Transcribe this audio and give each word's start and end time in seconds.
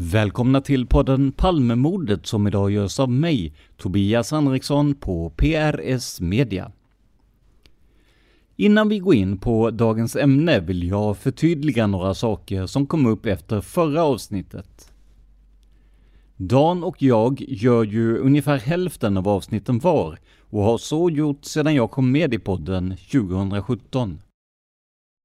Välkomna 0.00 0.60
till 0.60 0.86
podden 0.86 1.32
Palmemordet 1.32 2.26
som 2.26 2.46
idag 2.46 2.70
görs 2.70 3.00
av 3.00 3.10
mig, 3.10 3.52
Tobias 3.76 4.30
Henriksson 4.30 4.94
på 4.94 5.30
PRS 5.30 6.20
Media. 6.20 6.72
Innan 8.56 8.88
vi 8.88 8.98
går 8.98 9.14
in 9.14 9.38
på 9.38 9.70
dagens 9.70 10.16
ämne 10.16 10.60
vill 10.60 10.88
jag 10.88 11.16
förtydliga 11.16 11.86
några 11.86 12.14
saker 12.14 12.66
som 12.66 12.86
kom 12.86 13.06
upp 13.06 13.26
efter 13.26 13.60
förra 13.60 14.02
avsnittet. 14.02 14.92
Dan 16.36 16.84
och 16.84 17.02
jag 17.02 17.40
gör 17.48 17.84
ju 17.84 18.18
ungefär 18.18 18.58
hälften 18.58 19.16
av 19.16 19.28
avsnitten 19.28 19.78
var 19.78 20.18
och 20.50 20.62
har 20.62 20.78
så 20.78 21.10
gjort 21.10 21.44
sedan 21.44 21.74
jag 21.74 21.90
kom 21.90 22.12
med 22.12 22.34
i 22.34 22.38
podden 22.38 22.96
2017. 22.96 24.20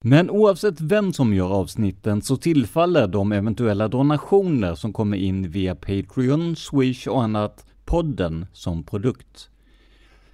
Men 0.06 0.30
oavsett 0.30 0.81
vem 0.81 1.14
som 1.14 1.34
gör 1.34 1.53
avsnitten 1.53 2.22
så 2.22 2.38
tillfaller 2.38 3.08
de 3.08 3.31
eventuella 3.31 3.88
donationer 3.88 4.75
som 4.75 4.94
kommer 4.94 5.18
in 5.18 5.50
via 5.50 5.75
Patreon, 5.75 6.56
Swish 6.56 7.08
och 7.08 7.24
annat 7.24 7.66
podden 7.86 8.46
som 8.53 8.84
produkt. 8.84 9.50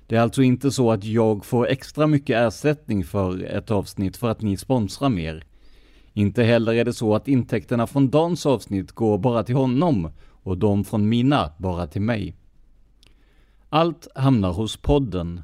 Det 0.07 0.15
är 0.15 0.21
alltså 0.21 0.41
inte 0.41 0.71
så 0.71 0.91
att 0.91 1.03
jag 1.03 1.45
får 1.45 1.67
extra 1.67 2.07
mycket 2.07 2.37
ersättning 2.37 3.03
för 3.03 3.43
ett 3.43 3.71
avsnitt 3.71 4.17
för 4.17 4.29
att 4.29 4.41
ni 4.41 4.57
sponsrar 4.57 5.09
mer. 5.09 5.43
Inte 6.13 6.43
heller 6.43 6.73
är 6.73 6.85
det 6.85 6.93
så 6.93 7.15
att 7.15 7.27
intäkterna 7.27 7.87
från 7.87 8.09
Dans 8.09 8.45
avsnitt 8.45 8.91
går 8.91 9.17
bara 9.17 9.43
till 9.43 9.55
honom 9.55 10.11
och 10.43 10.57
de 10.57 10.83
från 10.83 11.09
mina 11.09 11.51
bara 11.57 11.87
till 11.87 12.01
mig. 12.01 12.35
Allt 13.69 14.07
hamnar 14.15 14.53
hos 14.53 14.77
podden. 14.77 15.41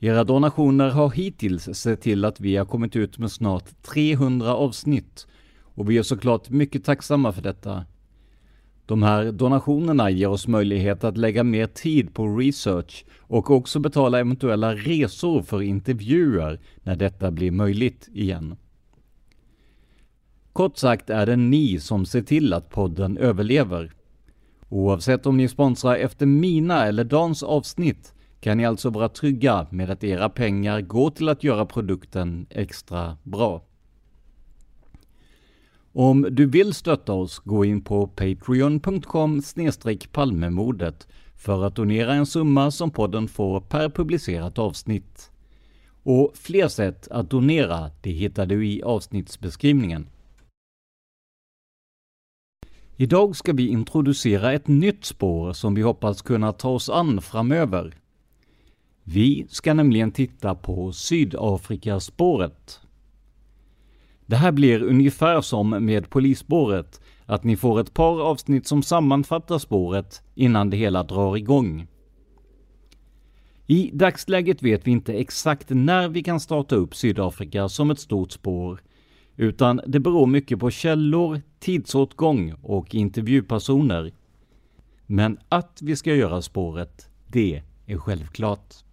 Era 0.00 0.24
donationer 0.24 0.90
har 0.90 1.10
hittills 1.10 1.68
sett 1.74 2.00
till 2.00 2.24
att 2.24 2.40
vi 2.40 2.56
har 2.56 2.64
kommit 2.64 2.96
ut 2.96 3.18
med 3.18 3.32
snart 3.32 3.82
300 3.82 4.54
avsnitt 4.54 5.26
och 5.62 5.90
vi 5.90 5.98
är 5.98 6.02
såklart 6.02 6.50
mycket 6.50 6.84
tacksamma 6.84 7.32
för 7.32 7.42
detta. 7.42 7.84
De 8.86 9.02
här 9.02 9.32
donationerna 9.32 10.10
ger 10.10 10.28
oss 10.28 10.48
möjlighet 10.48 11.04
att 11.04 11.16
lägga 11.16 11.44
mer 11.44 11.66
tid 11.66 12.14
på 12.14 12.36
research 12.36 13.04
och 13.18 13.50
också 13.50 13.78
betala 13.78 14.20
eventuella 14.20 14.74
resor 14.74 15.42
för 15.42 15.62
intervjuer 15.62 16.60
när 16.82 16.96
detta 16.96 17.30
blir 17.30 17.50
möjligt 17.50 18.08
igen. 18.12 18.56
Kort 20.52 20.78
sagt 20.78 21.10
är 21.10 21.26
det 21.26 21.36
ni 21.36 21.80
som 21.80 22.06
ser 22.06 22.22
till 22.22 22.52
att 22.52 22.70
podden 22.70 23.18
överlever. 23.18 23.92
Oavsett 24.68 25.26
om 25.26 25.36
ni 25.36 25.48
sponsrar 25.48 25.96
efter 25.96 26.26
mina 26.26 26.86
eller 26.86 27.04
Dans 27.04 27.42
avsnitt 27.42 28.12
kan 28.46 28.56
ni 28.56 28.66
alltså 28.66 28.90
vara 28.90 29.08
trygga 29.08 29.66
med 29.70 29.90
att 29.90 30.04
era 30.04 30.28
pengar 30.28 30.80
går 30.80 31.10
till 31.10 31.28
att 31.28 31.44
göra 31.44 31.66
produkten 31.66 32.46
extra 32.50 33.16
bra. 33.22 33.62
Om 35.92 36.26
du 36.30 36.46
vill 36.46 36.74
stötta 36.74 37.12
oss, 37.12 37.38
gå 37.38 37.64
in 37.64 37.80
på 37.84 38.06
patreon.com 38.06 39.42
palmemodet 40.12 41.08
för 41.36 41.64
att 41.64 41.76
donera 41.76 42.14
en 42.14 42.26
summa 42.26 42.70
som 42.70 42.90
podden 42.90 43.28
får 43.28 43.60
per 43.60 43.88
publicerat 43.88 44.58
avsnitt. 44.58 45.30
Och 46.02 46.32
fler 46.34 46.68
sätt 46.68 47.08
att 47.08 47.30
donera, 47.30 47.90
det 48.00 48.10
hittar 48.10 48.46
du 48.46 48.66
i 48.66 48.82
avsnittsbeskrivningen. 48.82 50.06
Idag 52.96 53.36
ska 53.36 53.52
vi 53.52 53.68
introducera 53.68 54.52
ett 54.52 54.68
nytt 54.68 55.04
spår 55.04 55.52
som 55.52 55.74
vi 55.74 55.82
hoppas 55.82 56.22
kunna 56.22 56.52
ta 56.52 56.68
oss 56.68 56.90
an 56.90 57.22
framöver. 57.22 57.94
Vi 59.08 59.46
ska 59.48 59.74
nämligen 59.74 60.12
titta 60.12 60.54
på 60.54 60.92
Sydafrikaspåret. 60.92 62.80
Det 64.26 64.36
här 64.36 64.52
blir 64.52 64.82
ungefär 64.82 65.40
som 65.40 65.68
med 65.70 66.10
polisspåret, 66.10 67.00
att 67.26 67.44
ni 67.44 67.56
får 67.56 67.80
ett 67.80 67.94
par 67.94 68.20
avsnitt 68.20 68.66
som 68.66 68.82
sammanfattar 68.82 69.58
spåret 69.58 70.22
innan 70.34 70.70
det 70.70 70.76
hela 70.76 71.02
drar 71.02 71.36
igång. 71.36 71.86
I 73.66 73.90
dagsläget 73.94 74.62
vet 74.62 74.86
vi 74.86 74.90
inte 74.90 75.12
exakt 75.14 75.70
när 75.70 76.08
vi 76.08 76.22
kan 76.22 76.40
starta 76.40 76.76
upp 76.76 76.94
Sydafrika 76.96 77.68
som 77.68 77.90
ett 77.90 78.00
stort 78.00 78.32
spår, 78.32 78.80
utan 79.36 79.80
det 79.86 80.00
beror 80.00 80.26
mycket 80.26 80.58
på 80.58 80.70
källor, 80.70 81.40
tidsåtgång 81.58 82.54
och 82.62 82.94
intervjupersoner. 82.94 84.12
Men 85.06 85.38
att 85.48 85.78
vi 85.82 85.96
ska 85.96 86.14
göra 86.14 86.42
spåret, 86.42 87.08
det 87.26 87.62
är 87.86 87.98
självklart. 87.98 88.85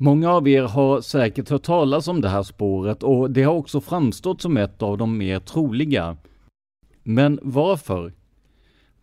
Många 0.00 0.30
av 0.30 0.48
er 0.48 0.62
har 0.62 1.00
säkert 1.00 1.48
hört 1.48 1.62
talas 1.62 2.08
om 2.08 2.20
det 2.20 2.28
här 2.28 2.42
spåret 2.42 3.02
och 3.02 3.30
det 3.30 3.42
har 3.42 3.54
också 3.54 3.80
framstått 3.80 4.42
som 4.42 4.56
ett 4.56 4.82
av 4.82 4.98
de 4.98 5.18
mer 5.18 5.40
troliga. 5.40 6.16
Men 7.02 7.38
varför? 7.42 8.12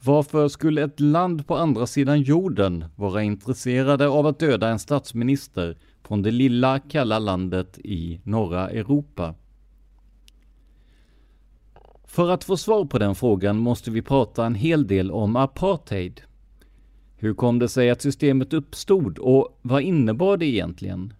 Varför 0.04 0.48
skulle 0.48 0.84
ett 0.84 1.00
land 1.00 1.48
på 1.48 1.56
andra 1.56 1.88
sidan 1.88 2.22
jorden 2.22 2.86
vara 2.96 3.24
intresserade 3.24 4.08
av 4.08 4.28
att 4.28 4.40
döda 4.40 4.70
en 4.70 4.80
statsminister 4.80 5.78
från 6.04 6.22
det 6.22 6.32
lilla 6.32 6.80
kalla 6.80 7.20
landet 7.20 7.78
i 7.78 8.20
norra 8.24 8.70
Europa? 8.70 9.36
För 12.04 12.30
att 12.30 12.44
få 12.44 12.58
svar 12.58 12.86
på 12.86 13.00
den 13.00 13.16
frågan 13.16 13.58
måste 13.58 13.92
vi 13.92 14.02
prata 14.02 14.46
en 14.46 14.56
hel 14.56 14.88
del 14.88 15.12
om 15.12 15.36
apartheid. 15.36 16.22
Hur 17.26 17.34
kom 17.34 17.60
det 17.60 17.70
sig 17.70 17.90
att 17.90 18.02
systemet 18.02 18.54
uppstod 18.54 19.18
och 19.18 19.60
vad 19.62 19.82
innebar 19.82 20.38
det 20.38 20.46
egentligen? 20.46 21.14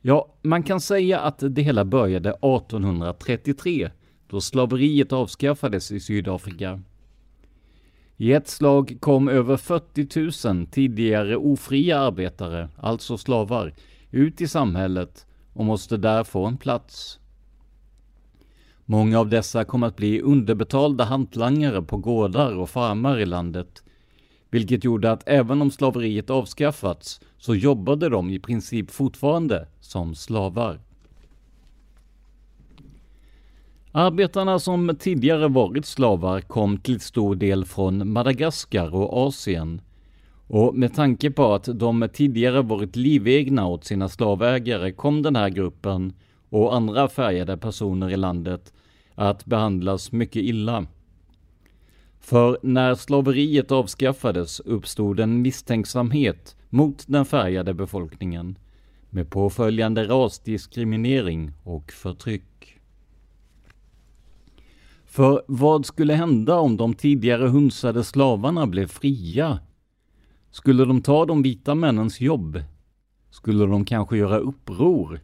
Ja, 0.00 0.34
man 0.42 0.62
kan 0.62 0.80
säga 0.80 1.20
att 1.20 1.38
det 1.48 1.62
hela 1.62 1.84
började 1.84 2.30
1833 2.30 3.90
då 4.26 4.40
slaveriet 4.40 5.12
avskaffades 5.12 5.92
i 5.92 6.00
Sydafrika. 6.00 6.82
I 8.16 8.32
ett 8.32 8.48
slag 8.48 8.96
kom 9.00 9.28
över 9.28 9.56
40 9.56 10.48
000 10.48 10.66
tidigare 10.66 11.36
ofria 11.36 11.98
arbetare, 11.98 12.68
alltså 12.76 13.18
slavar, 13.18 13.74
ut 14.10 14.40
i 14.40 14.48
samhället 14.48 15.26
och 15.52 15.64
måste 15.64 15.96
där 15.96 16.24
få 16.24 16.46
en 16.46 16.56
plats. 16.56 17.18
Många 18.84 19.18
av 19.18 19.28
dessa 19.28 19.64
kom 19.64 19.82
att 19.82 19.96
bli 19.96 20.20
underbetalda 20.20 21.04
hantlangare 21.04 21.82
på 21.82 21.96
gårdar 21.96 22.56
och 22.56 22.70
farmar 22.70 23.18
i 23.18 23.26
landet, 23.26 23.83
vilket 24.54 24.84
gjorde 24.84 25.12
att 25.12 25.28
även 25.28 25.62
om 25.62 25.70
slaveriet 25.70 26.30
avskaffats 26.30 27.20
så 27.38 27.54
jobbade 27.54 28.08
de 28.08 28.30
i 28.30 28.38
princip 28.38 28.90
fortfarande 28.90 29.66
som 29.80 30.14
slavar. 30.14 30.80
Arbetarna 33.92 34.58
som 34.58 34.96
tidigare 34.98 35.48
varit 35.48 35.86
slavar 35.86 36.40
kom 36.40 36.78
till 36.78 37.00
stor 37.00 37.34
del 37.34 37.64
från 37.64 38.12
Madagaskar 38.12 38.94
och 38.94 39.26
Asien. 39.26 39.80
Och 40.46 40.74
med 40.74 40.94
tanke 40.94 41.30
på 41.30 41.54
att 41.54 41.64
de 41.64 42.08
tidigare 42.12 42.62
varit 42.62 42.96
livegna 42.96 43.66
åt 43.66 43.84
sina 43.84 44.08
slavägare 44.08 44.92
kom 44.92 45.22
den 45.22 45.36
här 45.36 45.48
gruppen 45.48 46.12
och 46.48 46.76
andra 46.76 47.08
färgade 47.08 47.56
personer 47.56 48.10
i 48.10 48.16
landet 48.16 48.72
att 49.14 49.44
behandlas 49.44 50.12
mycket 50.12 50.42
illa. 50.42 50.86
För 52.24 52.58
när 52.62 52.94
slaveriet 52.94 53.72
avskaffades 53.72 54.60
uppstod 54.60 55.20
en 55.20 55.42
misstänksamhet 55.42 56.56
mot 56.68 57.04
den 57.06 57.24
färgade 57.24 57.74
befolkningen 57.74 58.58
med 59.10 59.30
påföljande 59.30 60.04
rasdiskriminering 60.04 61.52
och 61.62 61.92
förtryck. 61.92 62.80
För 65.04 65.42
vad 65.46 65.86
skulle 65.86 66.14
hända 66.14 66.56
om 66.56 66.76
de 66.76 66.94
tidigare 66.94 67.48
hunsade 67.48 68.04
slavarna 68.04 68.66
blev 68.66 68.86
fria? 68.86 69.58
Skulle 70.50 70.84
de 70.84 71.02
ta 71.02 71.26
de 71.26 71.42
vita 71.42 71.74
männens 71.74 72.20
jobb? 72.20 72.62
Skulle 73.30 73.66
de 73.66 73.84
kanske 73.84 74.16
göra 74.16 74.38
uppror? 74.38 75.20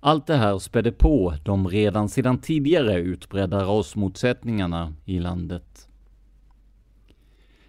Allt 0.00 0.26
det 0.26 0.36
här 0.36 0.58
spädde 0.58 0.92
på 0.92 1.34
de 1.44 1.68
redan 1.68 2.08
sedan 2.08 2.38
tidigare 2.38 2.94
utbredda 2.94 3.64
rasmotsättningarna 3.64 4.92
i 5.04 5.18
landet. 5.18 5.88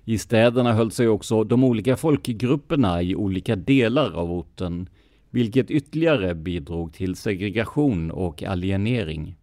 I 0.06 0.18
städerna 0.18 0.74
höll 0.74 0.92
sig 0.92 1.08
också 1.08 1.44
de 1.44 1.64
olika 1.64 1.98
folkgrupperna 1.98 3.02
i 3.02 3.16
olika 3.16 3.56
delar 3.56 4.12
av 4.12 4.32
orten, 4.32 4.90
vilket 5.30 5.72
ytterligare 5.72 6.36
bidrog 6.36 6.94
till 6.94 7.16
segregation 7.16 8.12
och 8.12 8.44
alienering. 8.44 9.36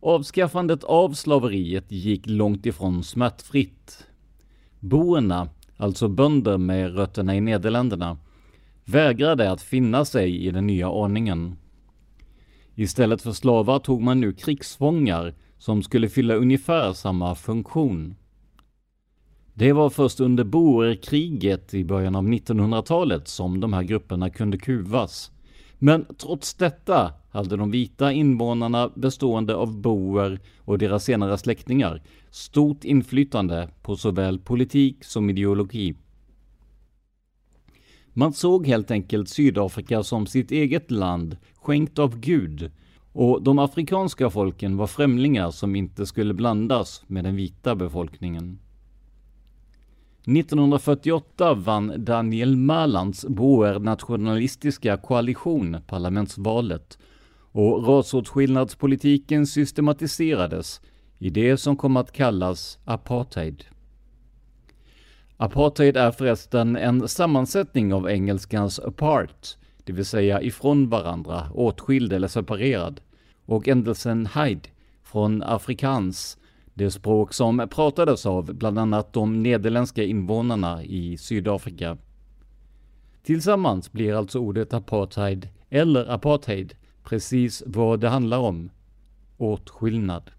Avskaffandet 0.00 0.84
av 0.84 1.12
slaveriet 1.12 1.92
gick 1.92 2.26
långt 2.26 2.66
ifrån 2.66 3.04
smärtfritt. 3.04 4.06
Boerna, 4.80 5.48
alltså 5.76 6.08
bönder 6.08 6.58
med 6.58 6.94
rötterna 6.94 7.36
i 7.36 7.40
Nederländerna, 7.40 8.18
vägrade 8.84 9.50
att 9.50 9.62
finna 9.62 10.04
sig 10.04 10.46
i 10.46 10.50
den 10.50 10.66
nya 10.66 10.90
ordningen. 10.90 11.56
Istället 12.74 13.22
för 13.22 13.32
slavar 13.32 13.78
tog 13.78 14.02
man 14.02 14.20
nu 14.20 14.32
krigsfångar 14.32 15.34
som 15.58 15.82
skulle 15.82 16.08
fylla 16.08 16.34
ungefär 16.34 16.92
samma 16.92 17.34
funktion. 17.34 18.16
Det 19.54 19.72
var 19.72 19.90
först 19.90 20.20
under 20.20 20.44
boerkriget 20.44 21.74
i 21.74 21.84
början 21.84 22.16
av 22.16 22.24
1900-talet 22.24 23.28
som 23.28 23.60
de 23.60 23.72
här 23.72 23.82
grupperna 23.82 24.30
kunde 24.30 24.58
kuvas. 24.58 25.30
Men 25.78 26.06
trots 26.18 26.54
detta 26.54 27.12
hade 27.30 27.56
de 27.56 27.70
vita 27.70 28.12
invånarna 28.12 28.90
bestående 28.94 29.54
av 29.54 29.80
boer 29.80 30.40
och 30.58 30.78
deras 30.78 31.04
senare 31.04 31.38
släktingar 31.38 32.02
stort 32.30 32.84
inflytande 32.84 33.68
på 33.82 33.96
såväl 33.96 34.38
politik 34.38 35.04
som 35.04 35.30
ideologi. 35.30 35.94
Man 38.12 38.32
såg 38.32 38.66
helt 38.66 38.90
enkelt 38.90 39.28
Sydafrika 39.28 40.02
som 40.02 40.26
sitt 40.26 40.50
eget 40.50 40.90
land, 40.90 41.36
skänkt 41.54 41.98
av 41.98 42.20
Gud, 42.20 42.70
och 43.18 43.42
de 43.42 43.58
afrikanska 43.58 44.30
folken 44.30 44.76
var 44.76 44.86
främlingar 44.86 45.50
som 45.50 45.76
inte 45.76 46.06
skulle 46.06 46.34
blandas 46.34 47.02
med 47.06 47.24
den 47.24 47.36
vita 47.36 47.74
befolkningen. 47.74 48.58
1948 50.26 51.54
vann 51.54 52.04
Daniel 52.04 52.56
Malans 52.56 53.26
boer-nationalistiska 53.28 54.96
koalition 54.96 55.76
parlamentsvalet 55.86 56.98
och 57.52 57.88
rasåtskillnadspolitiken 57.88 59.46
systematiserades 59.46 60.80
i 61.18 61.30
det 61.30 61.56
som 61.56 61.76
kom 61.76 61.96
att 61.96 62.12
kallas 62.12 62.78
apartheid. 62.84 63.64
Apartheid 65.36 65.96
är 65.96 66.10
förresten 66.10 66.76
en 66.76 67.08
sammansättning 67.08 67.94
av 67.94 68.10
engelskans 68.10 68.80
apart, 68.80 69.56
det 69.84 69.92
vill 69.92 70.04
säga 70.04 70.42
ifrån 70.42 70.88
varandra, 70.88 71.46
åtskild 71.54 72.12
eller 72.12 72.28
separerad, 72.28 73.00
och 73.46 73.68
ändelsen 73.68 74.26
haid 74.26 74.68
från 75.02 75.42
afrikans, 75.42 76.38
det 76.74 76.90
språk 76.90 77.34
som 77.34 77.68
pratades 77.70 78.26
av 78.26 78.54
bland 78.54 78.78
annat 78.78 79.12
de 79.12 79.42
nederländska 79.42 80.04
invånarna 80.04 80.84
i 80.84 81.16
Sydafrika. 81.16 81.98
Tillsammans 83.22 83.92
blir 83.92 84.14
alltså 84.14 84.38
ordet 84.38 84.74
apartheid 84.74 85.48
eller 85.68 86.06
apartheid 86.10 86.74
precis 87.04 87.62
vad 87.66 88.00
det 88.00 88.08
handlar 88.08 88.38
om. 88.38 88.70
Åtskillnad. 89.36 90.30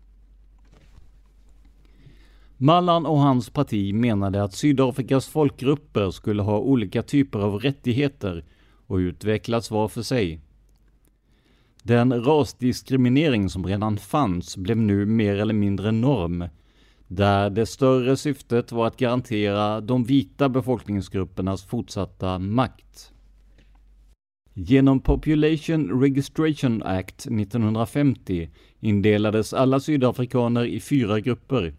Mallan 2.58 3.06
och 3.06 3.20
hans 3.20 3.50
parti 3.50 3.94
menade 3.94 4.44
att 4.44 4.54
Sydafrikas 4.54 5.28
folkgrupper 5.28 6.12
skulle 6.12 6.42
ha 6.42 6.60
olika 6.60 7.04
typer 7.04 7.40
av 7.40 7.60
rättigheter 7.60 8.46
och 8.88 8.96
utvecklas 8.96 9.72
var 9.72 9.88
för 9.88 10.02
sig. 10.02 10.42
Den 11.88 12.24
rasdiskriminering 12.24 13.50
som 13.50 13.66
redan 13.66 13.98
fanns 13.98 14.58
blev 14.58 14.78
nu 14.78 15.06
mer 15.06 15.36
eller 15.36 15.54
mindre 15.54 15.92
norm, 15.92 16.44
där 17.08 17.50
det 17.50 17.66
större 17.66 18.18
syftet 18.18 18.72
var 18.72 18.88
att 18.88 18.98
garantera 18.98 19.82
de 19.82 20.04
vita 20.04 20.50
befolkningsgruppernas 20.50 21.64
fortsatta 21.64 22.40
makt. 22.40 23.14
Genom 24.54 25.00
Population 25.00 26.02
Registration 26.02 26.84
Act 26.84 27.20
1950 27.20 28.50
indelades 28.80 29.54
alla 29.54 29.80
sydafrikaner 29.80 30.66
i 30.66 30.80
fyra 30.80 31.20
grupper. 31.20 31.74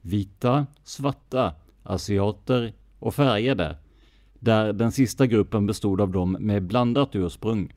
Vita, 0.00 0.66
svarta, 0.84 1.54
asiater 1.82 2.72
och 2.98 3.14
färgade, 3.14 3.76
där 4.40 4.72
den 4.72 4.92
sista 4.92 5.26
gruppen 5.26 5.66
bestod 5.66 6.00
av 6.00 6.10
dem 6.10 6.36
med 6.40 6.62
blandat 6.62 7.16
ursprung. 7.16 7.72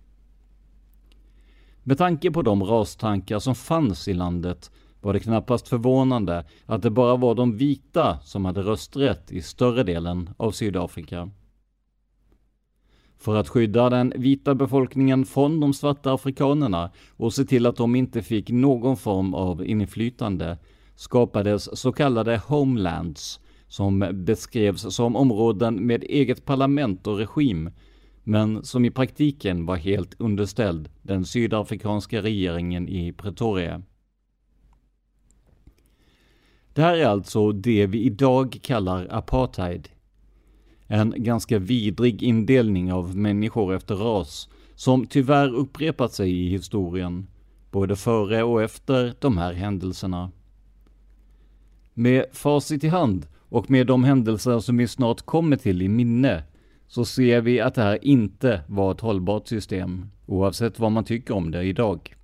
Med 1.83 1.97
tanke 1.97 2.31
på 2.31 2.41
de 2.41 2.63
rastankar 2.63 3.39
som 3.39 3.55
fanns 3.55 4.07
i 4.07 4.13
landet 4.13 4.71
var 5.01 5.13
det 5.13 5.19
knappast 5.19 5.67
förvånande 5.67 6.45
att 6.65 6.81
det 6.81 6.89
bara 6.89 7.15
var 7.15 7.35
de 7.35 7.57
vita 7.57 8.19
som 8.23 8.45
hade 8.45 8.61
rösträtt 8.61 9.31
i 9.31 9.41
större 9.41 9.83
delen 9.83 10.29
av 10.37 10.51
Sydafrika. 10.51 11.29
För 13.17 13.35
att 13.35 13.49
skydda 13.49 13.89
den 13.89 14.13
vita 14.15 14.55
befolkningen 14.55 15.25
från 15.25 15.59
de 15.59 15.73
svarta 15.73 16.13
afrikanerna 16.13 16.91
och 17.17 17.33
se 17.33 17.45
till 17.45 17.65
att 17.65 17.75
de 17.75 17.95
inte 17.95 18.21
fick 18.21 18.49
någon 18.49 18.97
form 18.97 19.33
av 19.33 19.65
inflytande 19.65 20.57
skapades 20.95 21.79
så 21.79 21.91
kallade 21.91 22.37
homelands 22.37 23.39
som 23.67 24.09
beskrevs 24.13 24.95
som 24.95 25.15
områden 25.15 25.85
med 25.87 26.03
eget 26.03 26.45
parlament 26.45 27.07
och 27.07 27.17
regim 27.17 27.69
men 28.23 28.63
som 28.63 28.85
i 28.85 28.91
praktiken 28.91 29.65
var 29.65 29.75
helt 29.75 30.21
underställd 30.21 30.89
den 31.01 31.25
sydafrikanska 31.25 32.21
regeringen 32.21 32.89
i 32.89 33.13
Pretoria. 33.13 33.81
Det 36.73 36.81
här 36.81 36.97
är 36.97 37.05
alltså 37.05 37.51
det 37.51 37.87
vi 37.87 38.03
idag 38.03 38.59
kallar 38.61 39.07
apartheid 39.11 39.89
En 40.87 41.13
ganska 41.17 41.59
vidrig 41.59 42.23
indelning 42.23 42.93
av 42.93 43.17
människor 43.17 43.75
efter 43.75 43.95
ras 43.95 44.49
som 44.75 45.05
tyvärr 45.05 45.55
upprepat 45.55 46.13
sig 46.13 46.31
i 46.31 46.49
historien, 46.49 47.27
både 47.71 47.95
före 47.95 48.43
och 48.43 48.61
efter 48.61 49.13
de 49.19 49.37
här 49.37 49.53
händelserna. 49.53 50.31
Med 51.93 52.25
facit 52.31 52.83
i 52.83 52.87
hand 52.87 53.27
och 53.39 53.69
med 53.69 53.87
de 53.87 54.03
händelser 54.03 54.59
som 54.59 54.77
vi 54.77 54.87
snart 54.87 55.21
kommer 55.21 55.57
till 55.57 55.81
i 55.81 55.87
minne 55.87 56.43
så 56.91 57.05
ser 57.05 57.41
vi 57.41 57.59
att 57.59 57.75
det 57.75 57.81
här 57.81 58.05
inte 58.05 58.61
var 58.67 58.91
ett 58.91 59.01
hållbart 59.01 59.47
system, 59.47 60.11
oavsett 60.25 60.79
vad 60.79 60.91
man 60.91 61.03
tycker 61.03 61.33
om 61.33 61.51
det 61.51 61.63
idag. 61.63 62.15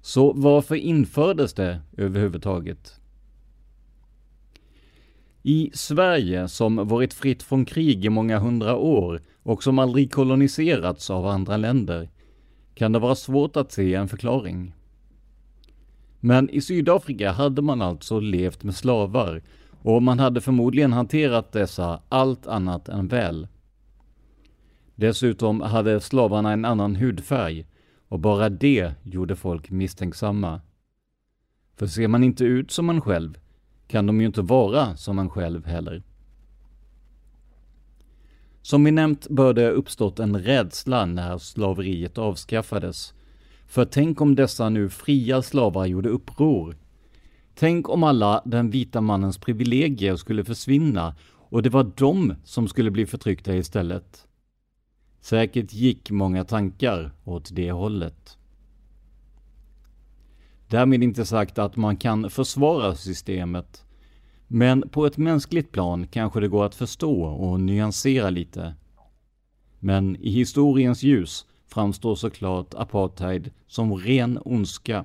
Så 0.00 0.32
varför 0.32 0.74
infördes 0.74 1.54
det 1.54 1.80
överhuvudtaget? 1.96 3.00
I 5.42 5.70
Sverige, 5.74 6.48
som 6.48 6.88
varit 6.88 7.14
fritt 7.14 7.42
från 7.42 7.64
krig 7.64 8.04
i 8.04 8.08
många 8.08 8.38
hundra 8.38 8.76
år 8.76 9.22
och 9.42 9.62
som 9.62 9.78
aldrig 9.78 10.12
koloniserats 10.12 11.10
av 11.10 11.26
andra 11.26 11.56
länder, 11.56 12.10
kan 12.74 12.92
det 12.92 12.98
vara 12.98 13.14
svårt 13.14 13.56
att 13.56 13.72
se 13.72 13.94
en 13.94 14.08
förklaring. 14.08 14.74
Men 16.20 16.50
i 16.50 16.60
Sydafrika 16.60 17.32
hade 17.32 17.62
man 17.62 17.82
alltså 17.82 18.20
levt 18.20 18.62
med 18.62 18.74
slavar 18.74 19.42
och 19.82 20.02
man 20.02 20.18
hade 20.18 20.40
förmodligen 20.40 20.92
hanterat 20.92 21.52
dessa 21.52 22.02
allt 22.08 22.46
annat 22.46 22.88
än 22.88 23.08
väl. 23.08 23.48
Dessutom 25.00 25.60
hade 25.60 26.00
slavarna 26.00 26.52
en 26.52 26.64
annan 26.64 26.96
hudfärg 26.96 27.66
och 28.08 28.20
bara 28.20 28.48
det 28.48 28.92
gjorde 29.02 29.36
folk 29.36 29.70
misstänksamma. 29.70 30.60
För 31.76 31.86
ser 31.86 32.08
man 32.08 32.24
inte 32.24 32.44
ut 32.44 32.70
som 32.70 32.86
man 32.86 33.00
själv 33.00 33.38
kan 33.88 34.06
de 34.06 34.20
ju 34.20 34.26
inte 34.26 34.42
vara 34.42 34.96
som 34.96 35.16
man 35.16 35.30
själv 35.30 35.66
heller. 35.66 36.02
Som 38.62 38.84
vi 38.84 38.90
nämnt 38.90 39.28
bör 39.28 39.54
det 39.54 39.62
ha 39.62 39.70
uppstått 39.70 40.18
en 40.18 40.42
rädsla 40.42 41.06
när 41.06 41.38
slaveriet 41.38 42.18
avskaffades. 42.18 43.14
För 43.66 43.84
tänk 43.84 44.20
om 44.20 44.34
dessa 44.34 44.68
nu 44.68 44.88
fria 44.88 45.42
slavar 45.42 45.86
gjorde 45.86 46.08
uppror. 46.08 46.76
Tänk 47.54 47.88
om 47.88 48.02
alla 48.02 48.42
den 48.44 48.70
vita 48.70 49.00
mannens 49.00 49.38
privilegier 49.38 50.16
skulle 50.16 50.44
försvinna 50.44 51.14
och 51.28 51.62
det 51.62 51.70
var 51.70 51.92
de 51.96 52.34
som 52.44 52.68
skulle 52.68 52.90
bli 52.90 53.06
förtryckta 53.06 53.56
istället. 53.56 54.27
Säkert 55.20 55.72
gick 55.72 56.10
många 56.10 56.44
tankar 56.44 57.12
åt 57.24 57.50
det 57.52 57.72
hållet. 57.72 58.38
Därmed 60.68 61.02
inte 61.02 61.26
sagt 61.26 61.58
att 61.58 61.76
man 61.76 61.96
kan 61.96 62.30
försvara 62.30 62.94
systemet. 62.94 63.84
Men 64.46 64.88
på 64.88 65.06
ett 65.06 65.16
mänskligt 65.16 65.72
plan 65.72 66.06
kanske 66.06 66.40
det 66.40 66.48
går 66.48 66.64
att 66.64 66.74
förstå 66.74 67.22
och 67.22 67.60
nyansera 67.60 68.30
lite. 68.30 68.74
Men 69.78 70.16
i 70.16 70.30
historiens 70.30 71.02
ljus 71.02 71.46
framstår 71.66 72.14
såklart 72.14 72.74
apartheid 72.74 73.50
som 73.66 73.96
ren 73.96 74.38
ondska. 74.44 75.04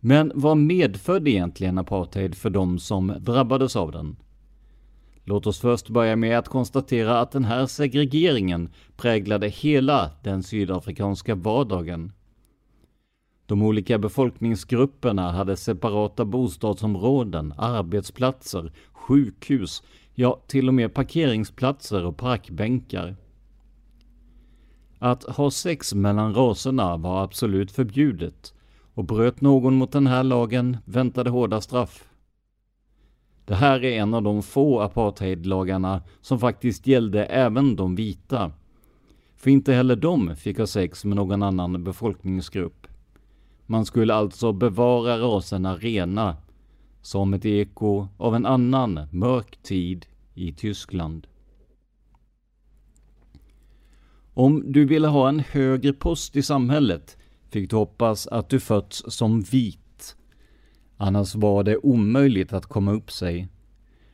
Men 0.00 0.32
vad 0.34 0.56
medförde 0.56 1.30
egentligen 1.30 1.78
apartheid 1.78 2.34
för 2.34 2.50
de 2.50 2.78
som 2.78 3.14
drabbades 3.20 3.76
av 3.76 3.92
den? 3.92 4.16
Låt 5.24 5.46
oss 5.46 5.60
först 5.60 5.88
börja 5.88 6.16
med 6.16 6.38
att 6.38 6.48
konstatera 6.48 7.20
att 7.20 7.30
den 7.30 7.44
här 7.44 7.66
segregeringen 7.66 8.68
präglade 8.96 9.48
hela 9.48 10.10
den 10.22 10.42
sydafrikanska 10.42 11.34
vardagen. 11.34 12.12
De 13.46 13.62
olika 13.62 13.98
befolkningsgrupperna 13.98 15.32
hade 15.32 15.56
separata 15.56 16.24
bostadsområden, 16.24 17.54
arbetsplatser, 17.56 18.72
sjukhus, 18.92 19.82
ja 20.14 20.40
till 20.46 20.68
och 20.68 20.74
med 20.74 20.94
parkeringsplatser 20.94 22.04
och 22.04 22.16
parkbänkar. 22.16 23.16
Att 24.98 25.24
ha 25.24 25.50
sex 25.50 25.94
mellan 25.94 26.34
raserna 26.34 26.96
var 26.96 27.24
absolut 27.24 27.70
förbjudet 27.72 28.54
och 28.94 29.04
bröt 29.04 29.40
någon 29.40 29.74
mot 29.74 29.92
den 29.92 30.06
här 30.06 30.22
lagen 30.22 30.76
väntade 30.84 31.30
hårda 31.30 31.60
straff. 31.60 32.09
Det 33.50 33.56
här 33.56 33.84
är 33.84 34.00
en 34.00 34.14
av 34.14 34.22
de 34.22 34.42
få 34.42 34.80
apartheidlagarna 34.80 36.02
som 36.20 36.38
faktiskt 36.38 36.86
gällde 36.86 37.24
även 37.24 37.76
de 37.76 37.94
vita. 37.94 38.52
För 39.36 39.50
inte 39.50 39.72
heller 39.72 39.96
de 39.96 40.36
fick 40.36 40.58
ha 40.58 40.66
sex 40.66 41.04
med 41.04 41.16
någon 41.16 41.42
annan 41.42 41.84
befolkningsgrupp. 41.84 42.86
Man 43.66 43.86
skulle 43.86 44.14
alltså 44.14 44.52
bevara 44.52 45.18
raserna 45.18 45.76
rena, 45.76 46.36
som 47.02 47.34
ett 47.34 47.46
eko 47.46 48.08
av 48.16 48.34
en 48.34 48.46
annan 48.46 49.00
mörk 49.10 49.62
tid 49.62 50.06
i 50.34 50.52
Tyskland. 50.52 51.26
Om 54.34 54.72
du 54.72 54.84
ville 54.84 55.08
ha 55.08 55.28
en 55.28 55.40
högre 55.40 55.92
post 55.92 56.36
i 56.36 56.42
samhället 56.42 57.16
fick 57.48 57.70
du 57.70 57.76
hoppas 57.76 58.26
att 58.26 58.48
du 58.48 58.60
fötts 58.60 59.04
som 59.08 59.40
vit. 59.40 59.89
Annars 61.02 61.34
var 61.34 61.64
det 61.64 61.76
omöjligt 61.76 62.52
att 62.52 62.66
komma 62.66 62.92
upp 62.92 63.10
sig. 63.10 63.48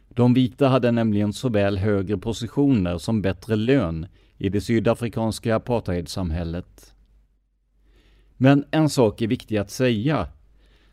De 0.09 0.35
vita 0.35 0.69
hade 0.69 0.91
nämligen 0.91 1.33
såväl 1.33 1.79
högre 1.79 2.19
positioner 2.19 2.99
som 2.99 3.23
bättre 3.23 3.57
lön 3.57 4.07
i 4.39 4.49
det 4.49 4.61
sydafrikanska 4.61 5.57
apartheidsamhället. 5.57 6.95
Men 8.37 8.65
en 8.71 8.89
sak 8.89 9.23
är 9.23 9.27
viktig 9.27 9.57
att 9.57 9.71
säga. 9.71 10.29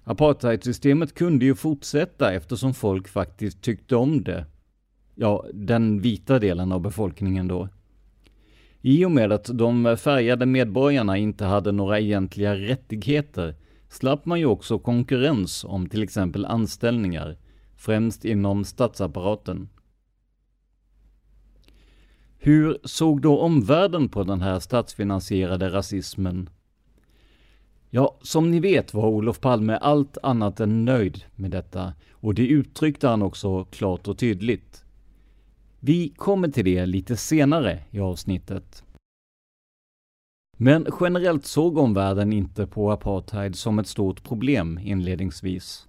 Apartheidsystemet 0.03 1.13
kunde 1.13 1.45
ju 1.45 1.55
fortsätta 1.55 2.33
eftersom 2.33 2.73
folk 2.73 3.07
faktiskt 3.07 3.61
tyckte 3.61 3.95
om 3.95 4.23
det. 4.23 4.45
Ja, 5.15 5.45
den 5.53 6.01
vita 6.01 6.39
delen 6.39 6.71
av 6.71 6.81
befolkningen 6.81 7.47
då. 7.47 7.69
I 8.81 9.05
och 9.05 9.11
med 9.11 9.31
att 9.31 9.49
de 9.53 9.97
färgade 9.97 10.45
medborgarna 10.45 11.17
inte 11.17 11.45
hade 11.45 11.71
några 11.71 11.99
egentliga 11.99 12.55
rättigheter 12.55 13.55
slapp 13.93 14.25
man 14.25 14.39
ju 14.39 14.45
också 14.45 14.79
konkurrens 14.79 15.63
om 15.63 15.89
till 15.89 16.03
exempel 16.03 16.45
anställningar, 16.45 17.37
främst 17.75 18.25
inom 18.25 18.65
statsapparaten. 18.65 19.69
Hur 22.37 22.77
såg 22.83 23.21
då 23.21 23.39
omvärlden 23.39 24.09
på 24.09 24.23
den 24.23 24.41
här 24.41 24.59
statsfinansierade 24.59 25.69
rasismen? 25.69 26.49
Ja, 27.89 28.17
som 28.21 28.51
ni 28.51 28.59
vet 28.59 28.93
var 28.93 29.07
Olof 29.07 29.39
Palme 29.39 29.77
allt 29.77 30.17
annat 30.23 30.59
än 30.59 30.85
nöjd 30.85 31.23
med 31.35 31.51
detta 31.51 31.93
och 32.11 32.33
det 32.33 32.47
uttryckte 32.47 33.07
han 33.07 33.21
också 33.21 33.65
klart 33.65 34.07
och 34.07 34.17
tydligt. 34.17 34.85
Vi 35.79 36.09
kommer 36.09 36.47
till 36.47 36.65
det 36.65 36.85
lite 36.85 37.17
senare 37.17 37.79
i 37.91 37.99
avsnittet. 37.99 38.83
Men 40.57 40.87
generellt 41.01 41.45
såg 41.45 41.77
omvärlden 41.77 42.33
inte 42.33 42.67
på 42.67 42.91
apartheid 42.91 43.55
som 43.55 43.79
ett 43.79 43.87
stort 43.87 44.23
problem 44.23 44.79
inledningsvis. 44.83 45.87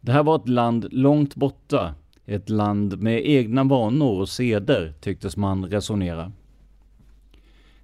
Det 0.00 0.12
här 0.12 0.22
var 0.22 0.36
ett 0.36 0.48
land 0.48 0.86
långt 0.90 1.34
borta, 1.34 1.94
ett 2.26 2.50
land 2.50 3.02
med 3.02 3.28
egna 3.28 3.64
vanor 3.64 4.20
och 4.20 4.28
seder 4.28 4.94
tycktes 5.00 5.36
man 5.36 5.64
resonera. 5.64 6.32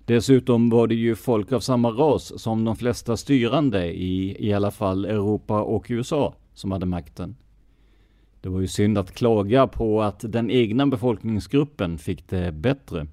Dessutom 0.04 0.70
var 0.70 0.86
det 0.86 0.94
ju 0.94 1.14
folk 1.14 1.52
av 1.52 1.60
samma 1.60 1.90
ras 1.90 2.42
som 2.42 2.64
de 2.64 2.76
flesta 2.76 3.16
styrande 3.16 3.86
i 3.86 4.46
i 4.48 4.52
alla 4.52 4.70
fall 4.70 5.04
Europa 5.04 5.62
och 5.62 5.86
USA 5.88 6.34
som 6.54 6.72
hade 6.72 6.86
makten. 6.86 7.36
Det 8.40 8.48
var 8.48 8.60
ju 8.60 8.68
synd 8.68 8.98
att 8.98 9.14
klaga 9.14 9.66
på 9.66 10.02
att 10.02 10.24
den 10.32 10.50
egna 10.50 10.86
befolkningsgruppen 10.86 11.98
fick 11.98 12.28
det 12.28 12.52
bättre. 12.52 13.06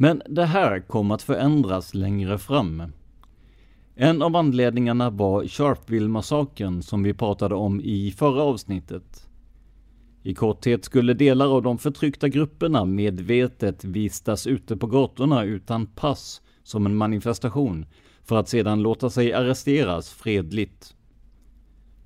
Men 0.00 0.22
det 0.26 0.44
här 0.44 0.80
kom 0.80 1.10
att 1.10 1.22
förändras 1.22 1.94
längre 1.94 2.38
fram. 2.38 2.82
En 3.94 4.22
av 4.22 4.36
anledningarna 4.36 5.10
var 5.10 5.44
Sharpeville-massakern 5.44 6.82
som 6.82 7.02
vi 7.02 7.14
pratade 7.14 7.54
om 7.54 7.80
i 7.80 8.10
förra 8.10 8.42
avsnittet. 8.42 9.28
I 10.22 10.34
korthet 10.34 10.84
skulle 10.84 11.14
delar 11.14 11.56
av 11.56 11.62
de 11.62 11.78
förtryckta 11.78 12.28
grupperna 12.28 12.84
medvetet 12.84 13.84
vistas 13.84 14.46
ute 14.46 14.76
på 14.76 14.86
gatorna 14.86 15.44
utan 15.44 15.86
pass 15.86 16.40
som 16.62 16.86
en 16.86 16.96
manifestation 16.96 17.86
för 18.24 18.36
att 18.36 18.48
sedan 18.48 18.82
låta 18.82 19.10
sig 19.10 19.32
arresteras 19.32 20.10
fredligt. 20.10 20.94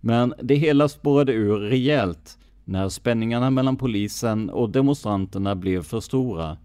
Men 0.01 0.35
det 0.43 0.55
hela 0.55 0.89
spårade 0.89 1.33
ur 1.33 1.57
rejält 1.59 2.39
när 2.65 2.89
spänningarna 2.89 3.51
mellan 3.51 3.77
polisen 3.77 4.51
och 4.51 4.71
demonstranterna 4.71 5.57
blev 5.57 5.83
för 5.83 6.01
stora. 6.01 6.57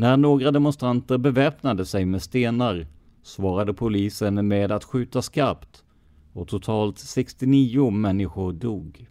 När 0.00 0.16
några 0.16 0.50
demonstranter 0.50 1.18
beväpnade 1.18 1.86
sig 1.86 2.04
med 2.04 2.22
stenar 2.22 2.86
svarade 3.22 3.74
polisen 3.74 4.48
med 4.48 4.72
att 4.72 4.84
skjuta 4.84 5.22
skarpt 5.22 5.84
och 6.32 6.48
totalt 6.48 6.98
69 6.98 7.90
människor 7.90 8.52
dog. 8.52 9.06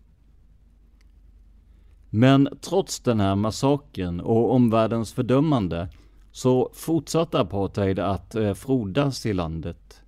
Men 2.09 2.49
trots 2.61 2.99
den 2.99 3.19
här 3.19 3.35
massakern 3.35 4.19
och 4.19 4.53
omvärldens 4.53 5.13
fördömande 5.13 5.89
så 6.31 6.69
fortsatte 6.73 7.39
apartheid 7.39 7.99
att 7.99 8.35
eh, 8.35 8.53
frodas 8.53 9.25
i 9.25 9.33
landet. 9.33 10.01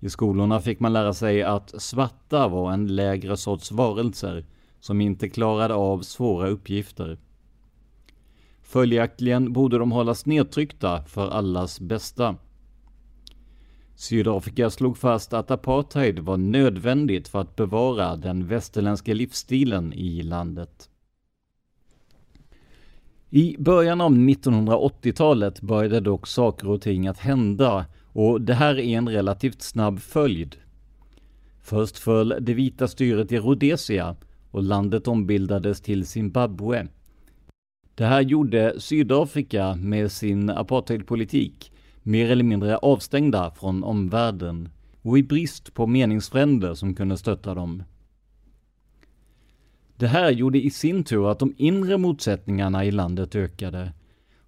I 0.00 0.08
skolorna 0.08 0.60
fick 0.60 0.80
man 0.80 0.92
lära 0.92 1.12
sig 1.12 1.42
att 1.42 1.82
svarta 1.82 2.48
var 2.48 2.72
en 2.72 2.96
lägre 2.96 3.36
sorts 3.36 3.72
varelser 3.72 4.46
som 4.80 5.00
inte 5.00 5.28
klarade 5.28 5.74
av 5.74 6.00
svåra 6.02 6.48
uppgifter. 6.48 7.18
Följaktligen 8.68 9.52
borde 9.52 9.78
de 9.78 9.92
hållas 9.92 10.26
nedtryckta 10.26 11.02
för 11.02 11.30
allas 11.30 11.80
bästa. 11.80 12.36
Sydafrika 13.94 14.70
slog 14.70 14.98
fast 14.98 15.32
att 15.32 15.50
apartheid 15.50 16.18
var 16.18 16.36
nödvändigt 16.36 17.28
för 17.28 17.40
att 17.40 17.56
bevara 17.56 18.16
den 18.16 18.46
västerländska 18.46 19.14
livsstilen 19.14 19.92
i 19.92 20.22
landet. 20.22 20.90
I 23.30 23.56
början 23.58 24.00
av 24.00 24.12
1980-talet 24.12 25.60
började 25.60 26.00
dock 26.00 26.26
saker 26.26 26.70
och 26.70 26.82
ting 26.82 27.06
att 27.06 27.18
hända 27.18 27.86
och 28.12 28.40
det 28.40 28.54
här 28.54 28.78
är 28.78 28.98
en 28.98 29.08
relativt 29.08 29.62
snabb 29.62 30.00
följd. 30.00 30.56
Först 31.62 31.98
föll 31.98 32.34
det 32.40 32.54
vita 32.54 32.88
styret 32.88 33.32
i 33.32 33.38
Rhodesia 33.38 34.16
och 34.50 34.62
landet 34.62 35.08
ombildades 35.08 35.80
till 35.80 36.06
Zimbabwe. 36.06 36.88
Det 37.96 38.04
här 38.04 38.20
gjorde 38.20 38.80
Sydafrika 38.80 39.76
med 39.76 40.12
sin 40.12 40.50
apartheidpolitik 40.50 41.72
mer 42.02 42.30
eller 42.30 42.44
mindre 42.44 42.76
avstängda 42.76 43.50
från 43.50 43.84
omvärlden 43.84 44.68
och 45.02 45.18
i 45.18 45.22
brist 45.22 45.74
på 45.74 45.86
meningsfränder 45.86 46.74
som 46.74 46.94
kunde 46.94 47.16
stötta 47.16 47.54
dem. 47.54 47.82
Det 49.96 50.06
här 50.06 50.30
gjorde 50.30 50.64
i 50.64 50.70
sin 50.70 51.04
tur 51.04 51.30
att 51.30 51.38
de 51.38 51.54
inre 51.56 51.98
motsättningarna 51.98 52.84
i 52.84 52.90
landet 52.90 53.34
ökade 53.34 53.92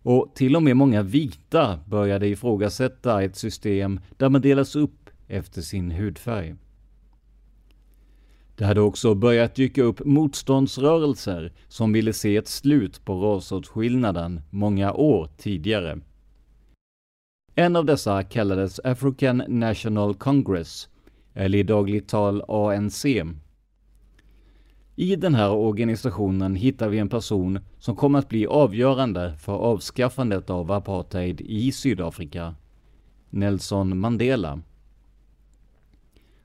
och 0.02 0.32
till 0.34 0.56
och 0.56 0.62
med 0.62 0.76
många 0.76 1.02
vita 1.02 1.80
började 1.86 2.28
ifrågasätta 2.28 3.22
ett 3.22 3.36
system 3.36 4.00
där 4.16 4.28
man 4.28 4.40
delas 4.40 4.76
upp 4.76 5.10
efter 5.28 5.62
sin 5.62 5.90
hudfärg. 5.90 6.54
Det 8.58 8.64
hade 8.64 8.80
också 8.80 9.14
börjat 9.14 9.54
dyka 9.54 9.82
upp 9.82 10.04
motståndsrörelser 10.04 11.52
som 11.68 11.92
ville 11.92 12.12
se 12.12 12.36
ett 12.36 12.48
slut 12.48 13.04
på 13.04 13.14
rasåtskillnaden 13.14 14.40
många 14.50 14.92
år 14.92 15.28
tidigare. 15.36 15.98
En 17.54 17.76
av 17.76 17.84
dessa 17.84 18.22
kallades 18.22 18.80
African 18.84 19.42
National 19.48 20.14
Congress, 20.14 20.88
eller 21.34 21.58
i 21.58 21.62
dagligt 21.62 22.08
tal 22.08 22.42
ANC. 22.48 23.04
I 24.96 25.16
den 25.16 25.34
här 25.34 25.50
organisationen 25.50 26.54
hittar 26.54 26.88
vi 26.88 26.98
en 26.98 27.08
person 27.08 27.60
som 27.78 27.96
kommer 27.96 28.18
att 28.18 28.28
bli 28.28 28.46
avgörande 28.46 29.34
för 29.40 29.52
avskaffandet 29.52 30.50
av 30.50 30.72
apartheid 30.72 31.40
i 31.40 31.72
Sydafrika. 31.72 32.54
Nelson 33.30 33.98
Mandela. 33.98 34.60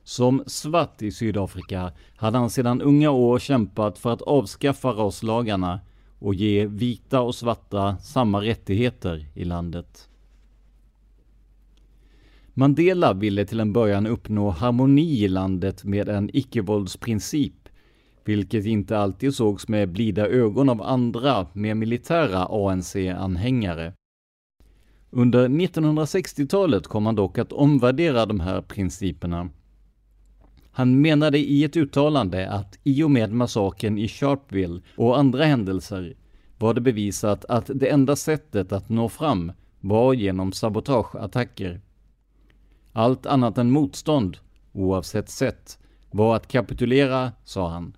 Som 0.03 0.43
svart 0.47 1.01
i 1.01 1.11
Sydafrika 1.11 1.91
hade 2.15 2.37
han 2.37 2.49
sedan 2.49 2.81
unga 2.81 3.11
år 3.11 3.39
kämpat 3.39 3.97
för 3.97 4.13
att 4.13 4.21
avskaffa 4.21 4.89
raslagarna 4.89 5.79
och 6.19 6.35
ge 6.35 6.65
vita 6.65 7.21
och 7.21 7.35
svarta 7.35 7.97
samma 7.97 8.41
rättigheter 8.41 9.25
i 9.33 9.43
landet. 9.43 10.09
Mandela 12.53 13.13
ville 13.13 13.45
till 13.45 13.59
en 13.59 13.73
början 13.73 14.07
uppnå 14.07 14.49
harmoni 14.49 15.23
i 15.23 15.27
landet 15.27 15.83
med 15.83 16.09
en 16.09 16.29
icke-våldsprincip, 16.33 17.69
vilket 18.23 18.65
inte 18.65 18.97
alltid 18.97 19.35
sågs 19.35 19.67
med 19.67 19.89
blida 19.89 20.27
ögon 20.27 20.69
av 20.69 20.81
andra, 20.81 21.47
mer 21.53 21.75
militära 21.75 22.45
ANC-anhängare. 22.45 23.93
Under 25.09 25.47
1960-talet 25.47 26.87
kom 26.87 27.05
han 27.05 27.15
dock 27.15 27.37
att 27.37 27.53
omvärdera 27.53 28.25
de 28.25 28.39
här 28.39 28.61
principerna. 28.61 29.49
Han 30.75 31.01
menade 31.01 31.37
i 31.37 31.63
ett 31.63 31.77
uttalande 31.77 32.49
att 32.49 32.79
i 32.83 33.03
och 33.03 33.11
med 33.11 33.31
massakern 33.31 33.97
i 33.97 34.07
Sharpeville 34.07 34.81
och 34.97 35.19
andra 35.19 35.45
händelser 35.45 36.15
var 36.57 36.73
det 36.73 36.81
bevisat 36.81 37.45
att 37.45 37.69
det 37.75 37.89
enda 37.89 38.15
sättet 38.15 38.71
att 38.71 38.89
nå 38.89 39.09
fram 39.09 39.51
var 39.79 40.13
genom 40.13 40.51
sabotageattacker. 40.51 41.81
Allt 42.91 43.25
annat 43.25 43.57
än 43.57 43.71
motstånd, 43.71 44.37
oavsett 44.71 45.29
sätt, 45.29 45.79
var 46.11 46.35
att 46.35 46.47
kapitulera, 46.47 47.31
sa 47.43 47.69
han. 47.69 47.97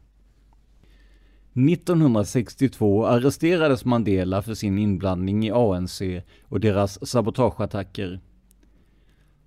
1962 1.54 3.06
arresterades 3.06 3.86
Mandela 3.86 4.42
för 4.42 4.54
sin 4.54 4.78
inblandning 4.78 5.46
i 5.48 5.52
ANC 5.52 6.02
och 6.44 6.60
deras 6.60 7.08
sabotageattacker. 7.08 8.20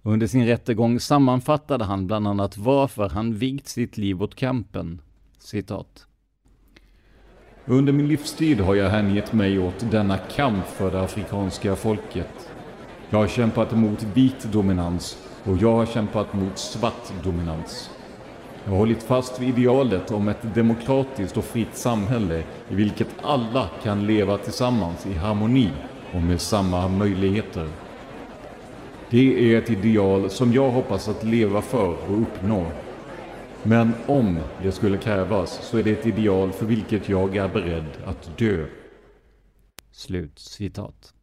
Under 0.03 0.27
sin 0.27 0.47
rättegång 0.47 1.01
sammanfattade 1.01 1.85
han 1.85 2.07
bland 2.07 2.29
annat 2.29 2.57
varför 2.57 3.09
han 3.09 3.35
vigt 3.35 3.69
sitt 3.69 3.97
liv 3.97 4.23
åt 4.23 4.35
kampen. 4.35 5.01
Citat. 5.39 6.07
Under 7.65 7.93
min 7.93 8.09
livstid 8.09 8.61
har 8.61 8.75
jag 8.75 8.91
hängett 8.91 9.33
mig 9.33 9.59
åt 9.59 9.91
denna 9.91 10.19
kamp 10.19 10.67
för 10.67 10.91
det 10.91 11.01
afrikanska 11.01 11.77
folket. 11.77 12.51
Jag 13.11 13.19
har 13.19 13.29
kämpat 13.29 13.73
mot 13.73 14.03
vit 14.03 14.53
dominans 14.53 15.19
och 15.45 15.57
jag 15.57 15.75
har 15.75 15.87
kämpat 15.87 16.35
mot 16.35 16.59
svart 16.59 17.13
dominans. 17.25 17.91
Jag 18.65 18.71
har 18.71 18.79
hållit 18.79 19.03
fast 19.03 19.41
vid 19.41 19.49
idealet 19.49 20.11
om 20.11 20.29
ett 20.29 20.55
demokratiskt 20.55 21.37
och 21.37 21.45
fritt 21.45 21.77
samhälle 21.77 22.45
i 22.69 22.75
vilket 22.75 23.09
alla 23.23 23.69
kan 23.83 24.07
leva 24.07 24.39
tillsammans 24.39 25.07
i 25.07 25.15
harmoni 25.15 25.71
och 26.15 26.23
med 26.23 26.41
samma 26.41 26.89
möjligheter. 26.89 27.69
Det 29.11 29.55
är 29.55 29.59
ett 29.59 29.71
ideal 29.71 30.31
som 30.31 30.53
jag 30.53 30.71
hoppas 30.71 31.09
att 31.09 31.25
leva 31.25 31.63
för 31.63 31.89
och 31.89 32.23
uppnå. 32.23 32.67
Men 33.63 33.93
om 34.07 34.39
det 34.63 34.73
skulle 34.73 34.99
krävas 34.99 35.69
så 35.71 35.79
är 35.79 35.83
det 35.83 35.91
ett 35.91 36.07
ideal 36.07 36.53
för 36.53 36.67
vilket 36.67 37.09
jag 37.09 37.37
är 37.37 37.49
beredd 37.49 37.87
att 38.05 38.39
dö. 38.39 38.67
Slut 39.93 40.39
citat. 40.39 41.15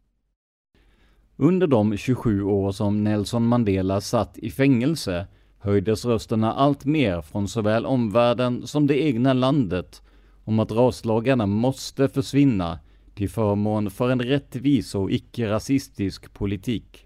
Under 1.36 1.66
de 1.66 1.96
27 1.96 2.42
år 2.42 2.72
som 2.72 3.04
Nelson 3.04 3.46
Mandela 3.46 4.00
satt 4.00 4.38
i 4.38 4.50
fängelse 4.50 5.26
höjdes 5.58 6.04
rösterna 6.04 6.52
allt 6.52 6.84
mer 6.84 7.22
från 7.22 7.48
såväl 7.48 7.86
omvärlden 7.86 8.66
som 8.66 8.86
det 8.86 9.02
egna 9.02 9.32
landet 9.32 10.02
om 10.44 10.58
att 10.58 10.72
raslagarna 10.72 11.46
måste 11.46 12.08
försvinna 12.08 12.78
till 13.14 13.30
förmån 13.30 13.90
för 13.90 14.10
en 14.10 14.22
rättvis 14.22 14.94
och 14.94 15.10
icke-rasistisk 15.10 16.32
politik. 16.32 17.05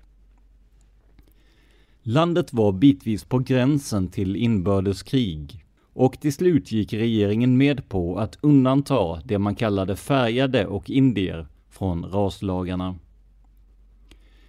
Landet 2.02 2.52
var 2.52 2.72
bitvis 2.72 3.24
på 3.24 3.38
gränsen 3.38 4.08
till 4.08 4.36
inbördeskrig 4.36 5.64
och 5.92 6.20
till 6.20 6.32
slut 6.32 6.72
gick 6.72 6.92
regeringen 6.92 7.56
med 7.56 7.88
på 7.88 8.18
att 8.18 8.38
undanta 8.40 9.20
det 9.24 9.38
man 9.38 9.54
kallade 9.54 9.96
färgade 9.96 10.66
och 10.66 10.90
indier 10.90 11.46
från 11.68 12.04
raslagarna. 12.04 12.98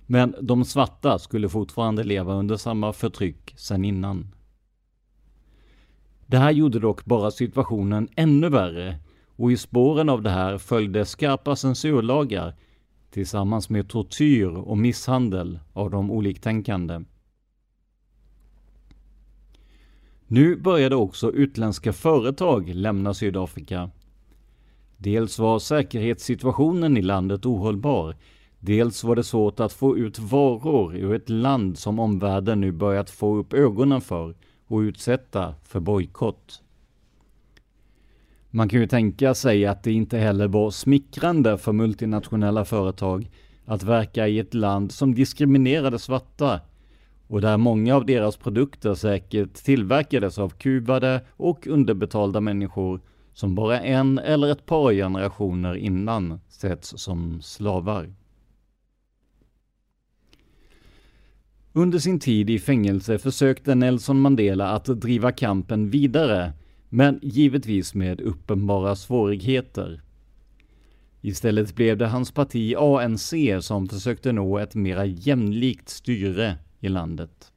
Men 0.06 0.36
de 0.42 0.66
svarta 0.66 1.20
skulle 1.20 1.50
fortfarande 1.50 2.04
leva 2.04 2.34
under 2.34 2.58
samma 2.58 2.94
förtryck 2.94 3.54
sedan 3.58 3.86
innan. 3.86 4.28
Det 6.26 6.38
här 6.38 6.52
gjorde 6.52 6.80
dock 6.80 7.06
bara 7.06 7.32
situationen 7.32 8.08
ännu 8.16 8.50
värre 8.50 9.00
och 9.36 9.52
i 9.52 9.58
spåren 9.58 10.10
av 10.10 10.22
det 10.22 10.30
här 10.30 10.58
följde 10.58 11.06
skarpa 11.06 11.56
censurlagar 11.56 12.56
tillsammans 13.10 13.70
med 13.70 13.90
tortyr 13.90 14.48
och 14.48 14.78
misshandel 14.78 15.60
av 15.74 15.90
de 15.90 16.12
oliktänkande. 16.12 17.02
Nu 20.34 20.56
började 20.56 20.96
också 20.96 21.32
utländska 21.32 21.94
företag 21.94 22.70
lämna 22.70 23.14
Sydafrika. 23.14 23.90
Dels 24.98 25.40
var 25.40 25.60
säkerhetssituationen 25.60 26.98
i 26.98 27.02
landet 27.02 27.46
ohållbar, 27.46 28.16
dels 28.60 29.04
var 29.04 29.16
det 29.16 29.24
svårt 29.24 29.60
att 29.60 29.74
få 29.74 29.98
ut 29.98 30.20
varor 30.20 30.96
ur 30.96 31.14
ett 31.14 31.30
land 31.30 31.78
som 31.78 32.00
omvärlden 32.00 32.62
nu 32.62 32.72
börjat 32.72 33.10
få 33.10 33.36
upp 33.36 33.54
ögonen 33.54 34.02
för 34.02 34.36
och 34.68 34.78
utsätta 34.78 35.56
för 35.64 35.80
bojkott. 35.80 36.62
Man 38.50 38.70
kan 38.70 38.80
ju 38.80 38.88
tänka 38.88 39.34
sig 39.34 39.66
att 39.66 39.84
det 39.84 39.92
inte 39.92 40.18
heller 40.18 40.48
var 40.48 40.72
smickrande 40.72 41.58
för 41.58 41.72
multinationella 41.72 42.66
företag 42.66 43.30
att 43.66 43.84
verka 43.84 44.28
i 44.28 44.40
ett 44.40 44.54
land 44.54 44.92
som 44.92 45.16
diskriminerade 45.16 46.00
svarta 46.00 46.60
och 47.32 47.42
där 47.42 47.58
många 47.58 47.96
av 47.96 48.06
deras 48.06 48.38
produkter 48.38 48.94
säkert 48.94 49.54
tillverkades 49.54 50.38
av 50.38 50.50
kuvade 50.50 51.22
och 51.32 51.68
underbetalda 51.68 52.42
människor 52.42 53.02
som 53.34 53.56
bara 53.56 53.80
en 53.80 54.20
eller 54.20 54.48
ett 54.52 54.66
par 54.66 54.94
generationer 54.94 55.76
innan 55.76 56.40
setts 56.50 56.94
som 56.98 57.42
slavar. 57.42 58.14
Under 61.74 62.00
sin 62.00 62.20
tid 62.20 62.50
i 62.50 62.60
fängelse 62.60 63.20
försökte 63.20 63.76
Nelson 63.76 64.20
Mandela 64.20 64.70
att 64.70 64.86
driva 65.02 65.32
kampen 65.32 65.90
vidare, 65.90 66.54
men 66.90 67.20
givetvis 67.22 67.94
med 67.94 68.22
uppenbara 68.22 68.96
svårigheter. 68.96 70.02
Istället 71.22 71.76
blev 71.76 71.98
det 71.98 72.08
hans 72.08 72.32
parti 72.32 72.76
ANC 72.76 73.34
som 73.62 73.90
försökte 73.90 74.32
nå 74.32 74.58
ett 74.58 74.76
mera 74.76 75.06
jämlikt 75.06 75.90
styre 75.90 76.58
i 76.82 76.90
landet. 76.90 77.52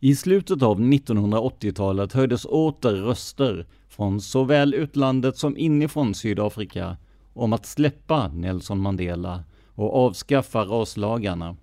I 0.00 0.16
slutet 0.16 0.62
av 0.62 0.80
1980-talet 0.80 2.12
höjdes 2.12 2.44
åter 2.44 2.94
röster 2.94 3.66
från 3.88 4.20
såväl 4.20 4.74
utlandet 4.74 5.36
som 5.36 5.56
inifrån 5.56 6.14
Sydafrika 6.14 6.96
om 7.32 7.52
att 7.52 7.66
släppa 7.66 8.28
Nelson 8.28 8.80
Mandela 8.80 9.44
och 9.74 9.96
avskaffa 9.96 10.64
raslagarna. 10.64 11.56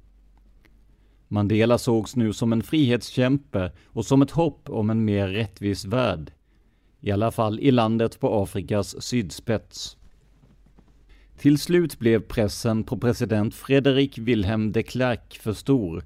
Mandela 1.27 1.77
sågs 1.77 2.15
nu 2.15 2.33
som 2.33 2.53
en 2.53 2.63
frihetskämpe 2.63 3.71
och 3.85 4.05
som 4.05 4.21
ett 4.21 4.31
hopp 4.31 4.69
om 4.69 4.89
en 4.89 5.05
mer 5.05 5.27
rättvis 5.27 5.85
värld. 5.85 6.31
I 6.99 7.11
alla 7.11 7.31
fall 7.31 7.59
i 7.59 7.71
landet 7.71 8.19
på 8.19 8.43
Afrikas 8.43 9.01
sydspets. 9.01 9.97
Till 11.39 11.57
slut 11.57 11.99
blev 11.99 12.19
pressen 12.19 12.83
på 12.83 12.97
president 12.97 13.55
Fredrik 13.55 14.17
Wilhelm 14.17 14.71
de 14.71 14.83
Klerk 14.83 15.39
för 15.41 15.53
stor 15.53 16.05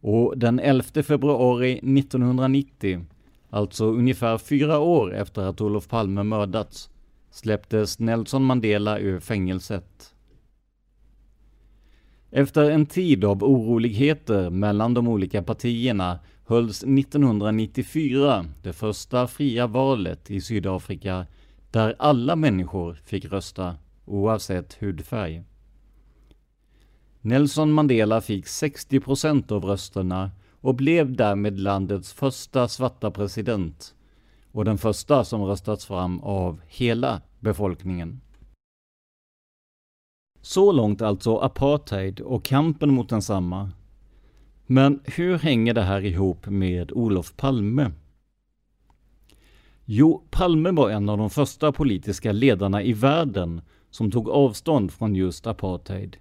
och 0.00 0.38
den 0.38 0.58
11 0.58 1.02
februari 1.02 1.72
1990, 1.72 3.06
alltså 3.50 3.84
ungefär 3.84 4.38
fyra 4.38 4.78
år 4.78 5.14
efter 5.14 5.42
att 5.42 5.60
Olof 5.60 5.88
Palme 5.88 6.22
mördats, 6.22 6.90
släpptes 7.30 7.98
Nelson 7.98 8.44
Mandela 8.44 8.98
ur 8.98 9.20
fängelset. 9.20 10.14
Efter 12.30 12.70
en 12.70 12.86
tid 12.86 13.24
av 13.24 13.44
oroligheter 13.44 14.50
mellan 14.50 14.94
de 14.94 15.08
olika 15.08 15.42
partierna 15.42 16.18
hölls 16.46 16.82
1994 16.82 18.46
det 18.62 18.72
första 18.72 19.26
fria 19.26 19.66
valet 19.66 20.30
i 20.30 20.40
Sydafrika 20.40 21.26
där 21.70 21.94
alla 21.98 22.36
människor 22.36 23.00
fick 23.04 23.24
rösta, 23.24 23.76
oavsett 24.10 24.74
hudfärg. 24.74 25.44
Nelson 27.20 27.72
Mandela 27.72 28.20
fick 28.20 28.46
60 28.46 29.00
procent 29.00 29.52
av 29.52 29.64
rösterna 29.64 30.30
och 30.60 30.74
blev 30.74 31.16
därmed 31.16 31.58
landets 31.58 32.12
första 32.12 32.68
svarta 32.68 33.10
president 33.10 33.94
och 34.52 34.64
den 34.64 34.78
första 34.78 35.24
som 35.24 35.42
röstats 35.42 35.86
fram 35.86 36.20
av 36.20 36.60
hela 36.66 37.22
befolkningen. 37.40 38.20
Så 40.40 40.72
långt 40.72 41.02
alltså 41.02 41.36
apartheid 41.36 42.20
och 42.20 42.44
kampen 42.44 42.94
mot 42.94 43.08
densamma. 43.08 43.70
Men 44.66 45.00
hur 45.04 45.38
hänger 45.38 45.74
det 45.74 45.82
här 45.82 46.04
ihop 46.04 46.46
med 46.46 46.92
Olof 46.92 47.36
Palme? 47.36 47.92
Jo, 49.84 50.22
Palme 50.30 50.70
var 50.70 50.90
en 50.90 51.08
av 51.08 51.18
de 51.18 51.30
första 51.30 51.72
politiska 51.72 52.32
ledarna 52.32 52.82
i 52.82 52.92
världen 52.92 53.62
som 53.90 54.10
tog 54.10 54.28
avstånd 54.28 54.92
från 54.92 55.14
just 55.14 55.46
apartheid. 55.46 56.16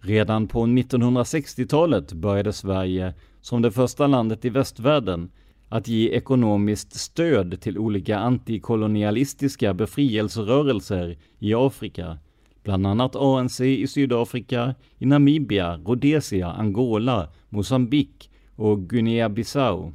Redan 0.00 0.48
på 0.48 0.66
1960-talet 0.66 2.12
började 2.12 2.52
Sverige, 2.52 3.14
som 3.40 3.62
det 3.62 3.70
första 3.70 4.06
landet 4.06 4.44
i 4.44 4.48
västvärlden, 4.48 5.30
att 5.68 5.88
ge 5.88 6.08
ekonomiskt 6.08 6.94
stöd 6.94 7.60
till 7.60 7.78
olika 7.78 8.18
antikolonialistiska 8.18 9.74
befrielserörelser 9.74 11.16
i 11.38 11.54
Afrika, 11.54 12.18
bland 12.62 12.86
annat 12.86 13.16
ANC 13.16 13.60
i 13.60 13.86
Sydafrika, 13.86 14.74
i 14.98 15.06
Namibia, 15.06 15.76
Rhodesia, 15.76 16.52
Angola, 16.52 17.28
Mosambik 17.48 18.30
och 18.56 18.78
Guinea-Bissau. 18.78 19.92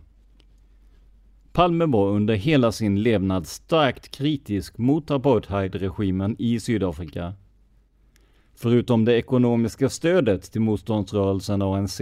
Palme 1.60 1.86
var 1.86 2.10
under 2.10 2.36
hela 2.36 2.72
sin 2.72 3.04
levnad 3.04 3.48
starkt 3.48 4.12
kritisk 4.12 4.78
mot 4.78 5.12
apartheidregimen 5.12 6.36
i 6.40 6.60
Sydafrika. 6.60 7.34
Förutom 8.56 9.06
det 9.06 9.18
ekonomiska 9.18 9.90
stödet 9.90 10.52
till 10.52 10.62
motståndsrörelsen 10.62 11.62
ANC 11.62 12.02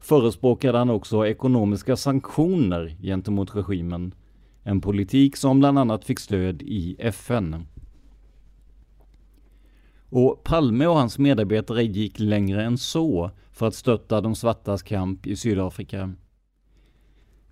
förespråkade 0.00 0.78
han 0.78 0.90
också 0.90 1.26
ekonomiska 1.26 1.96
sanktioner 1.96 2.96
gentemot 3.02 3.56
regimen. 3.56 4.14
En 4.62 4.80
politik 4.80 5.36
som 5.36 5.60
bland 5.60 5.78
annat 5.78 6.04
fick 6.04 6.20
stöd 6.20 6.62
i 6.62 6.96
FN. 6.98 7.66
Och 10.08 10.44
Palme 10.44 10.86
och 10.86 10.96
hans 10.96 11.18
medarbetare 11.18 11.84
gick 11.84 12.18
längre 12.18 12.64
än 12.64 12.78
så 12.78 13.30
för 13.52 13.66
att 13.66 13.74
stötta 13.74 14.20
de 14.20 14.34
svartas 14.34 14.82
kamp 14.82 15.26
i 15.26 15.36
Sydafrika. 15.36 16.12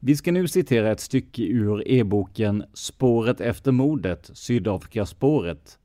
Vi 0.05 0.17
ska 0.17 0.33
nu 0.33 0.49
citera 0.49 0.93
ett 0.93 1.01
stycke 1.01 1.43
ur 1.43 1.89
e-boken 1.89 2.65
Spåret 2.73 3.41
efter 3.41 3.73
mordet, 3.73 4.31
Sydafrikaspåret, 4.35 5.79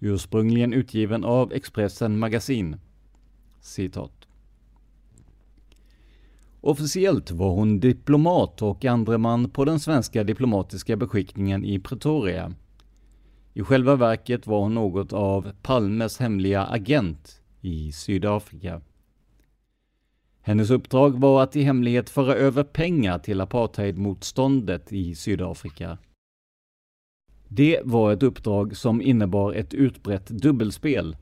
ursprungligen 0.00 0.72
utgiven 0.72 1.24
av 1.24 1.52
Expressen 1.52 2.18
Magasin. 2.18 2.76
Citat. 3.60 4.28
Officiellt 6.60 7.30
var 7.30 7.50
hon 7.50 7.80
diplomat 7.80 8.62
och 8.62 8.84
andre 8.84 9.18
man 9.18 9.50
på 9.50 9.64
den 9.64 9.80
svenska 9.80 10.24
diplomatiska 10.24 10.96
beskickningen 10.96 11.64
i 11.64 11.78
Pretoria. 11.78 12.52
I 13.54 13.62
själva 13.62 13.96
verket 13.96 14.46
var 14.46 14.60
hon 14.60 14.74
något 14.74 15.12
av 15.12 15.52
Palmes 15.62 16.18
hemliga 16.18 16.66
agent 16.66 17.40
i 17.60 17.92
Sydafrika. 17.92 18.80
Hennes 20.44 20.70
uppdrag 20.70 21.20
var 21.20 21.42
att 21.42 21.56
i 21.56 21.62
hemlighet 21.62 22.10
föra 22.10 22.34
över 22.34 22.64
pengar 22.64 23.18
till 23.18 23.40
apartheidmotståndet 23.40 24.92
i 24.92 25.14
Sydafrika. 25.14 25.98
Det 27.48 27.80
var 27.84 28.12
ett 28.12 28.22
uppdrag 28.22 28.76
som 28.76 29.02
innebar 29.02 29.52
ett 29.52 29.74
utbrett 29.74 30.26
dubbelspel. 30.26 31.16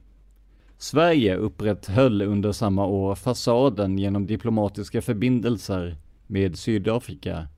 Sverige 0.76 1.36
upprätthöll 1.36 2.22
under 2.22 2.52
samma 2.52 2.86
år 2.86 3.14
fasaden 3.14 3.98
genom 3.98 4.26
diplomatiska 4.26 5.02
förbindelser 5.02 5.96
med 6.26 6.58
Sydafrika. 6.58 7.48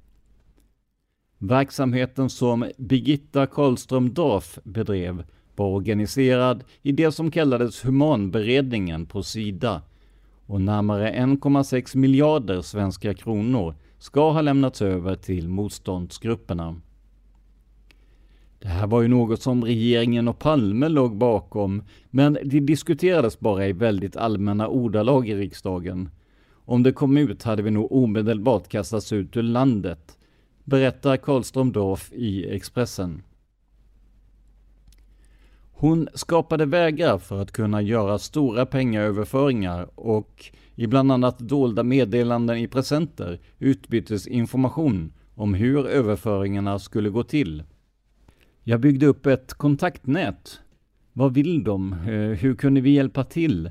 Verksamheten 1.39 2.31
som 2.31 2.71
Birgitta 2.79 3.47
Karlström 3.47 4.15
Dorf 4.15 4.59
bedrev 4.65 5.25
var 5.57 5.67
organiserad 5.67 6.65
i 6.83 6.93
det 6.93 7.13
som 7.13 7.31
kallades 7.31 7.85
Humanberedningen 7.85 9.07
på 9.07 9.23
Sida 9.23 9.83
och 10.47 10.61
närmare 10.61 11.13
1,6 11.13 11.97
miljarder 11.97 12.63
svenska 12.63 13.15
kronor 13.15 13.75
ska 13.99 14.31
ha 14.31 14.41
lämnats 14.41 14.83
över 14.83 15.17
till 15.17 15.49
motståndsgrupperna. 15.49 16.77
Det 18.59 18.69
här 18.69 18.87
var 18.87 19.03
ju 19.03 19.09
något 19.09 19.43
som 19.43 19.65
regeringen 19.65 20.29
och 20.29 20.39
Palme 20.39 20.89
låg 20.89 21.17
bakom, 21.17 21.83
men 22.11 22.39
det 22.45 22.61
diskuterades 22.61 23.41
bara 23.41 23.67
i 23.67 23.73
väldigt 23.73 24.17
allmänna 24.17 24.69
ordalag 24.69 25.29
i 25.29 25.35
riksdagen. 25.35 26.09
Om 26.65 26.83
det 26.83 26.93
kom 26.93 27.17
ut 27.17 27.43
hade 27.43 27.63
vi 27.63 27.71
nog 27.71 27.93
omedelbart 27.93 28.69
kastats 28.69 29.13
ut 29.13 29.37
ur 29.37 29.43
landet, 29.43 30.19
berättar 30.65 31.17
Karlström 31.17 31.73
Dorf 31.73 32.13
i 32.13 32.51
Expressen. 32.51 33.23
Hon 35.83 36.09
skapade 36.15 36.67
vägar 36.67 37.19
för 37.19 37.43
att 37.43 37.53
kunna 37.53 37.83
göra 37.83 38.19
stora 38.19 38.67
pengaöverföringar 38.67 39.89
och 39.95 40.51
i 40.75 40.87
bland 40.87 41.13
annat 41.13 41.39
dolda 41.39 41.83
meddelanden 41.83 42.57
i 42.57 42.69
presenter 42.69 43.41
utbyttes 43.59 44.27
information 44.27 45.13
om 45.35 45.55
hur 45.55 45.87
överföringarna 45.87 46.79
skulle 46.79 47.11
gå 47.11 47.23
till. 47.23 47.63
Jag 48.65 48.81
byggde 48.81 49.07
upp 49.07 49.27
ett 49.27 49.55
kontaktnät. 49.55 50.61
Vad 51.13 51.35
vill 51.35 51.65
de? 51.65 51.93
Eh, 51.93 52.39
hur 52.39 52.55
kunde 52.55 52.81
vi 52.81 52.91
hjälpa 52.91 53.25
till? 53.25 53.71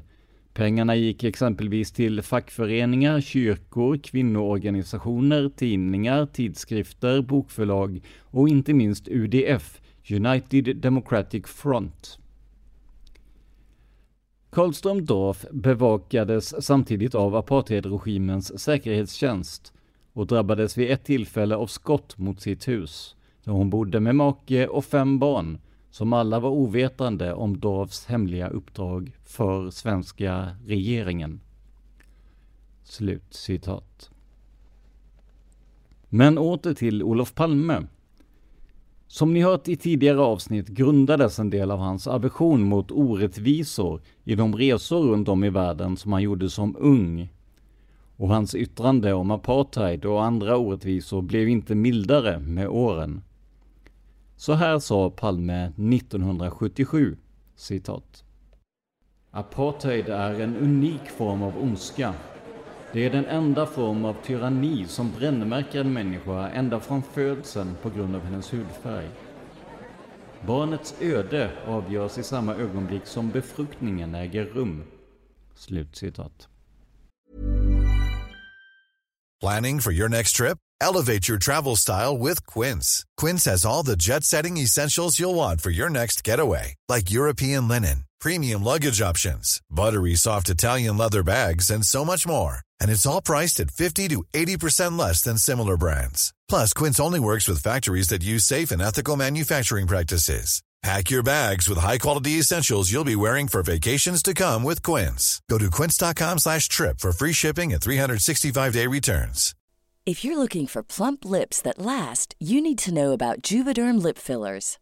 Pengarna 0.53 0.95
gick 0.95 1.23
exempelvis 1.23 1.91
till 1.91 2.21
fackföreningar, 2.21 3.21
kyrkor, 3.21 3.97
kvinnoorganisationer, 3.97 5.49
tidningar, 5.55 6.25
tidskrifter, 6.25 7.21
bokförlag 7.21 8.01
och 8.21 8.49
inte 8.49 8.73
minst 8.73 9.07
UDF, 9.07 9.80
United 10.11 10.77
Democratic 10.77 11.47
Front. 11.47 12.19
Karlström 14.49 15.05
Dorf 15.05 15.45
bevakades 15.51 16.65
samtidigt 16.65 17.15
av 17.15 17.35
apartheidregimens 17.35 18.59
säkerhetstjänst 18.59 19.73
och 20.13 20.27
drabbades 20.27 20.77
vid 20.77 20.91
ett 20.91 21.03
tillfälle 21.03 21.55
av 21.55 21.67
skott 21.67 22.17
mot 22.17 22.41
sitt 22.41 22.67
hus 22.67 23.15
där 23.43 23.51
hon 23.51 23.69
bodde 23.69 23.99
med 23.99 24.15
make 24.15 24.67
och 24.67 24.85
fem 24.85 25.19
barn, 25.19 25.57
som 25.89 26.13
alla 26.13 26.39
var 26.39 26.49
ovetande 26.49 27.33
om 27.33 27.59
Dorfs 27.59 28.05
hemliga 28.05 28.49
uppdrag 28.49 29.11
för 29.23 29.69
svenska 29.69 30.55
regeringen. 30.65 31.39
Slut 32.83 33.33
citat. 33.33 34.09
Men 36.09 36.37
åter 36.37 36.73
till 36.73 37.03
Olof 37.03 37.35
Palme. 37.35 37.87
Som 39.11 39.33
ni 39.33 39.41
hört 39.41 39.67
i 39.67 39.75
tidigare 39.75 40.19
avsnitt 40.19 40.67
grundades 40.67 41.39
en 41.39 41.49
del 41.49 41.71
av 41.71 41.79
hans 41.79 42.07
aversion 42.07 42.63
mot 42.63 42.91
orättvisor 42.91 44.01
i 44.23 44.35
de 44.35 44.55
resor 44.55 45.03
runt 45.03 45.27
om 45.27 45.43
i 45.43 45.49
världen 45.49 45.97
som 45.97 46.13
han 46.13 46.21
gjorde 46.21 46.49
som 46.49 46.75
ung. 46.79 47.29
Och 48.17 48.27
hans 48.27 48.55
yttrande 48.55 49.13
om 49.13 49.31
apartheid 49.31 50.05
och 50.05 50.23
andra 50.23 50.57
orättvisor 50.57 51.21
blev 51.21 51.49
inte 51.49 51.75
mildare 51.75 52.39
med 52.39 52.67
åren. 52.67 53.21
Så 54.35 54.53
här 54.53 54.79
sa 54.79 55.09
Palme 55.09 55.65
1977, 55.65 57.17
citat. 57.55 58.23
Apartheid 59.31 60.09
är 60.09 60.39
en 60.39 60.57
unik 60.57 61.09
form 61.17 61.43
av 61.43 61.53
ondska. 61.63 62.13
Det 62.93 63.05
är 63.05 63.09
den 63.09 63.25
enda 63.25 63.65
form 63.65 64.05
av 64.05 64.15
tyranni 64.25 64.85
som 64.87 65.11
brännmärker 65.11 65.79
en 65.79 65.93
människa 65.93 66.49
ända 66.49 66.79
från 66.79 67.03
födseln 67.13 67.75
på 67.81 67.89
grund 67.89 68.15
av 68.15 68.23
hennes 68.23 68.53
hudfärg. 68.53 69.09
Barnets 70.47 70.93
öde 71.01 71.51
avgörs 71.67 72.17
i 72.17 72.23
samma 72.23 72.55
ögonblick 72.55 73.05
som 73.05 73.29
befruktningen 73.29 74.15
äger 74.15 74.45
rum. 74.45 74.83
Slutcitat. 75.55 76.47
Planning 79.41 79.79
for 79.79 79.93
your 79.93 80.09
next 80.09 80.35
trip? 80.35 80.57
Elevate 80.81 81.29
your 81.29 81.39
travel 81.39 81.75
style 81.75 82.17
with 82.17 82.45
Quince. 82.45 83.03
Quince 83.21 83.45
has 83.51 83.65
all 83.65 83.85
the 83.85 83.95
jet-setting 83.95 84.57
essentials 84.57 85.19
you'll 85.19 85.35
want 85.35 85.61
for 85.61 85.71
your 85.71 85.89
next 85.89 86.27
getaway, 86.27 86.75
like 86.89 87.11
European 87.11 87.67
linen, 87.67 88.03
premium 88.19 88.63
luggage 88.63 89.01
options, 89.01 89.61
buttery 89.69 90.15
soft 90.15 90.49
Italian 90.49 90.97
leather 90.97 91.23
bags, 91.23 91.71
and 91.71 91.83
so 91.83 92.05
much 92.05 92.27
more. 92.27 92.61
And 92.81 92.91
it's 92.91 93.05
all 93.05 93.21
priced 93.21 93.61
at 93.61 93.71
50 93.71 94.09
to 94.09 94.23
80% 94.33 94.99
less 94.99 95.21
than 95.21 95.37
similar 95.37 95.77
brands. 95.77 96.33
Plus, 96.49 96.73
Quince 96.73 96.99
only 96.99 97.19
works 97.19 97.47
with 97.47 97.63
factories 97.63 98.09
that 98.09 98.23
use 98.23 98.43
safe 98.43 98.71
and 98.71 98.81
ethical 98.81 99.15
manufacturing 99.15 99.87
practices. 99.87 100.61
Pack 100.83 101.11
your 101.11 101.21
bags 101.21 101.69
with 101.69 101.77
high-quality 101.77 102.39
essentials 102.39 102.91
you'll 102.91 103.03
be 103.03 103.15
wearing 103.15 103.47
for 103.47 103.61
vacations 103.61 104.23
to 104.23 104.33
come 104.33 104.63
with 104.63 104.81
Quince. 104.81 105.39
Go 105.47 105.59
to 105.59 105.69
quince.com 105.69 106.39
slash 106.39 106.67
trip 106.69 106.99
for 106.99 107.11
free 107.11 107.33
shipping 107.33 107.71
and 107.71 107.79
365-day 107.79 108.87
returns. 108.87 109.53
If 110.03 110.25
you're 110.25 110.39
looking 110.39 110.65
for 110.65 110.81
plump 110.81 111.23
lips 111.23 111.61
that 111.61 111.77
last, 111.77 112.33
you 112.39 112.59
need 112.61 112.79
to 112.79 112.93
know 112.93 113.11
about 113.11 113.43
Juvederm 113.43 114.01
lip 114.01 114.17
fillers. 114.17 114.79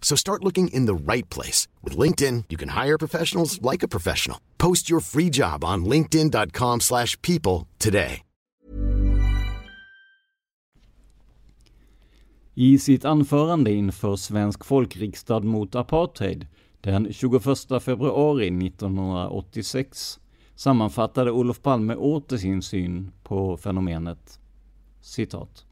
So 0.00 0.16
start 0.16 0.44
looking 0.44 0.68
in 0.68 0.86
the 0.86 1.12
right 1.12 1.28
place. 1.28 1.68
With 1.82 1.98
LinkedIn, 1.98 2.44
you 2.48 2.56
can 2.56 2.70
hire 2.70 2.96
professionals 2.98 3.60
like 3.60 3.82
a 3.82 3.88
professional. 3.88 4.38
Post 4.58 4.88
your 4.88 5.00
free 5.00 5.30
job 5.30 5.64
on 5.64 5.84
linkedin.com 5.84 6.80
slash 6.80 7.20
people 7.22 7.66
today. 7.78 8.22
I 12.58 12.78
sitt 12.78 13.04
anförande 13.04 13.72
inför 13.72 14.16
Svensk 14.16 14.64
folkriksdag 14.64 15.44
mot 15.44 15.74
apartheid 15.74 16.46
den 16.80 17.12
21 17.12 17.82
februari 17.82 18.66
1986 18.66 20.20
sammanfattade 20.54 21.30
Olof 21.30 21.62
Palme 21.62 21.94
åter 21.94 22.36
sin 22.36 22.62
syn 22.62 23.12
på 23.22 23.56
fenomenet. 23.56 24.40
Citat. 25.00 25.65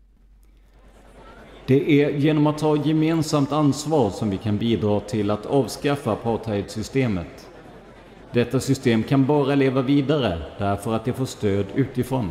Det 1.66 2.02
är 2.02 2.10
genom 2.10 2.46
att 2.46 2.58
ta 2.58 2.76
gemensamt 2.76 3.52
ansvar 3.52 4.10
som 4.10 4.30
vi 4.30 4.36
kan 4.36 4.58
bidra 4.58 5.00
till 5.00 5.30
att 5.30 5.46
avskaffa 5.46 6.12
apartheidsystemet. 6.12 7.48
Detta 8.32 8.60
system 8.60 9.02
kan 9.02 9.26
bara 9.26 9.54
leva 9.54 9.82
vidare 9.82 10.38
därför 10.58 10.94
att 10.94 11.04
det 11.04 11.12
får 11.12 11.24
stöd 11.26 11.66
utifrån. 11.74 12.30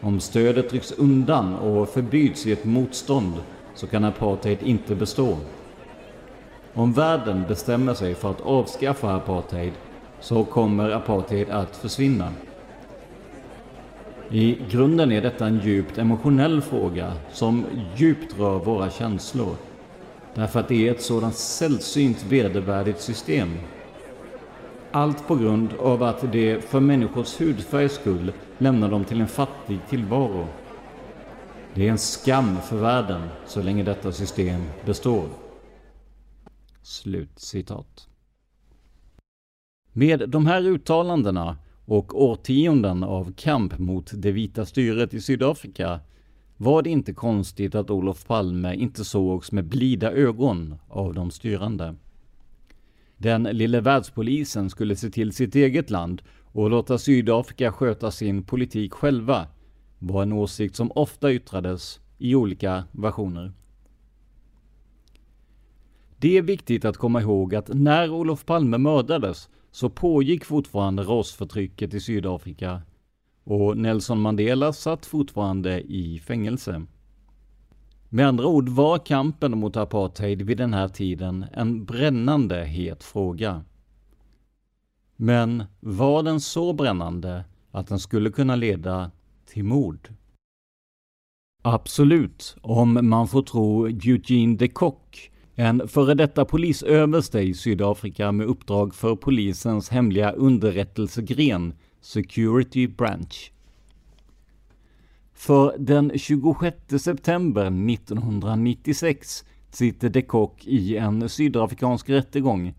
Om 0.00 0.20
stödet 0.20 0.72
rycks 0.72 0.92
undan 0.92 1.54
och 1.54 1.88
förbyts 1.88 2.46
i 2.46 2.52
ett 2.52 2.64
motstånd 2.64 3.32
så 3.74 3.86
kan 3.86 4.04
apartheid 4.04 4.58
inte 4.62 4.94
bestå. 4.94 5.36
Om 6.74 6.92
världen 6.92 7.44
bestämmer 7.48 7.94
sig 7.94 8.14
för 8.14 8.30
att 8.30 8.40
avskaffa 8.40 9.14
apartheid 9.14 9.72
så 10.20 10.44
kommer 10.44 10.90
apartheid 10.90 11.50
att 11.50 11.76
försvinna. 11.76 12.28
I 14.32 14.58
grunden 14.70 15.12
är 15.12 15.22
detta 15.22 15.46
en 15.46 15.60
djupt 15.60 15.98
emotionell 15.98 16.60
fråga 16.60 17.12
som 17.32 17.66
djupt 17.96 18.38
rör 18.38 18.58
våra 18.58 18.90
känslor. 18.90 19.56
Därför 20.34 20.60
att 20.60 20.68
det 20.68 20.88
är 20.88 20.94
ett 20.94 21.02
sådant 21.02 21.34
sällsynt 21.34 22.24
vedervärdigt 22.28 23.00
system. 23.00 23.48
Allt 24.90 25.26
på 25.26 25.36
grund 25.36 25.72
av 25.72 26.02
att 26.02 26.32
det 26.32 26.64
för 26.64 26.80
människors 26.80 27.40
hudfärgs 27.40 27.92
skull 27.94 28.32
lämnar 28.58 28.90
dem 28.90 29.04
till 29.04 29.20
en 29.20 29.28
fattig 29.28 29.78
tillvaro. 29.88 30.46
Det 31.74 31.86
är 31.86 31.90
en 31.90 31.98
skam 31.98 32.56
för 32.68 32.76
världen 32.76 33.28
så 33.46 33.62
länge 33.62 33.82
detta 33.82 34.12
system 34.12 34.62
består. 34.86 35.28
Slut 36.82 37.38
citat. 37.38 38.08
Med 39.92 40.28
de 40.28 40.46
här 40.46 40.62
uttalandena 40.62 41.56
och 41.90 42.22
årtionden 42.22 43.04
av 43.04 43.32
kamp 43.32 43.78
mot 43.78 44.10
det 44.14 44.32
vita 44.32 44.66
styret 44.66 45.14
i 45.14 45.20
Sydafrika 45.20 46.00
var 46.56 46.82
det 46.82 46.90
inte 46.90 47.12
konstigt 47.12 47.74
att 47.74 47.90
Olof 47.90 48.26
Palme 48.26 48.74
inte 48.74 49.04
sågs 49.04 49.52
med 49.52 49.64
blida 49.64 50.12
ögon 50.12 50.74
av 50.88 51.14
de 51.14 51.30
styrande. 51.30 51.94
Den 53.16 53.42
lille 53.42 53.80
världspolisen 53.80 54.70
skulle 54.70 54.96
se 54.96 55.10
till 55.10 55.32
sitt 55.32 55.54
eget 55.54 55.90
land 55.90 56.22
och 56.52 56.70
låta 56.70 56.98
Sydafrika 56.98 57.72
sköta 57.72 58.10
sin 58.10 58.42
politik 58.42 58.92
själva 58.92 59.46
var 59.98 60.22
en 60.22 60.32
åsikt 60.32 60.76
som 60.76 60.92
ofta 60.94 61.32
yttrades 61.32 62.00
i 62.18 62.34
olika 62.34 62.84
versioner. 62.92 63.52
Det 66.18 66.38
är 66.38 66.42
viktigt 66.42 66.84
att 66.84 66.96
komma 66.96 67.20
ihåg 67.20 67.54
att 67.54 67.68
när 67.68 68.10
Olof 68.10 68.46
Palme 68.46 68.78
mördades 68.78 69.48
så 69.70 69.90
pågick 69.90 70.44
fortfarande 70.44 71.02
rasförtrycket 71.02 71.94
i 71.94 72.00
Sydafrika 72.00 72.82
och 73.44 73.76
Nelson 73.76 74.20
Mandela 74.20 74.72
satt 74.72 75.06
fortfarande 75.06 75.80
i 75.80 76.18
fängelse. 76.18 76.86
Med 78.08 78.28
andra 78.28 78.46
ord 78.46 78.68
var 78.68 78.98
kampen 78.98 79.58
mot 79.58 79.76
apartheid 79.76 80.42
vid 80.42 80.58
den 80.58 80.74
här 80.74 80.88
tiden 80.88 81.46
en 81.52 81.84
brännande 81.84 82.64
het 82.64 83.04
fråga. 83.04 83.64
Men 85.16 85.64
var 85.80 86.22
den 86.22 86.40
så 86.40 86.72
brännande 86.72 87.44
att 87.70 87.86
den 87.86 87.98
skulle 87.98 88.30
kunna 88.30 88.56
leda 88.56 89.10
till 89.46 89.64
mord? 89.64 90.08
Absolut, 91.62 92.56
om 92.62 93.08
man 93.08 93.28
får 93.28 93.42
tro 93.42 93.86
Eugene 93.86 94.56
de 94.56 94.68
Kock, 94.68 95.29
en 95.60 95.88
före 95.88 96.14
detta 96.14 96.44
polisöverste 96.44 97.40
i 97.40 97.54
Sydafrika 97.54 98.32
med 98.32 98.46
uppdrag 98.46 98.94
för 98.94 99.16
polisens 99.16 99.88
hemliga 99.88 100.32
underrättelsegren 100.32 101.74
Security 102.00 102.88
Branch. 102.88 103.52
För 105.34 105.74
den 105.78 106.12
26 106.18 106.76
september 106.98 107.66
1996 107.66 109.44
sitter 109.70 110.08
de 110.08 110.22
Kock 110.22 110.66
i 110.66 110.96
en 110.96 111.28
sydafrikansk 111.28 112.08
rättegång 112.08 112.74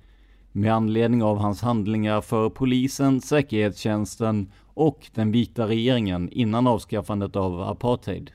med 0.52 0.74
anledning 0.74 1.24
av 1.24 1.38
hans 1.38 1.62
handlingar 1.62 2.22
för 2.22 2.50
polisen, 2.50 3.22
säkerhetstjänsten 3.22 4.52
och 4.74 5.08
den 5.14 5.32
vita 5.32 5.68
regeringen 5.68 6.30
innan 6.30 6.68
avskaffandet 6.68 7.36
av 7.36 7.62
apartheid. 7.62 8.32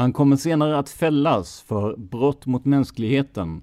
Han 0.00 0.12
kommer 0.12 0.36
senare 0.36 0.78
att 0.78 0.88
fällas 0.88 1.60
för 1.60 1.96
brott 1.96 2.46
mot 2.46 2.64
mänskligheten 2.64 3.62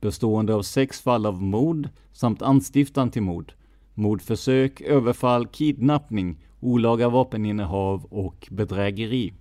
bestående 0.00 0.54
av 0.54 0.62
sex 0.62 1.00
fall 1.00 1.26
av 1.26 1.42
mord 1.42 1.88
samt 2.12 2.42
anstiftan 2.42 3.10
till 3.10 3.22
mord, 3.22 3.52
mordförsök, 3.94 4.80
överfall, 4.80 5.46
kidnappning, 5.46 6.38
olaga 6.60 7.08
vapeninnehav 7.08 8.04
och 8.04 8.48
bedrägeri. 8.50 9.32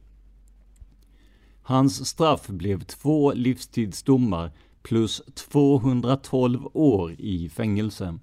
Hans 1.61 2.07
straff 2.07 2.47
blev 2.47 2.83
två 2.83 3.33
livstidsdomar 3.33 4.51
plus 4.81 5.21
212 5.33 6.69
år 6.73 7.15
i 7.17 7.49
fängelse. 7.49 8.19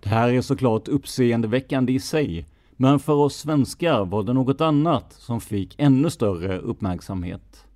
Det 0.00 0.08
här 0.08 0.28
är 0.28 0.40
såklart 0.40 0.88
uppseendeväckande 0.88 1.92
i 1.92 2.00
sig, 2.00 2.46
men 2.80 2.98
för 2.98 3.12
oss 3.12 3.36
svenskar 3.36 4.04
var 4.04 4.22
det 4.22 4.32
något 4.32 4.60
annat 4.60 5.12
som 5.12 5.40
fick 5.40 5.74
ännu 5.78 6.10
större 6.10 6.58
uppmärksamhet. 6.58 7.66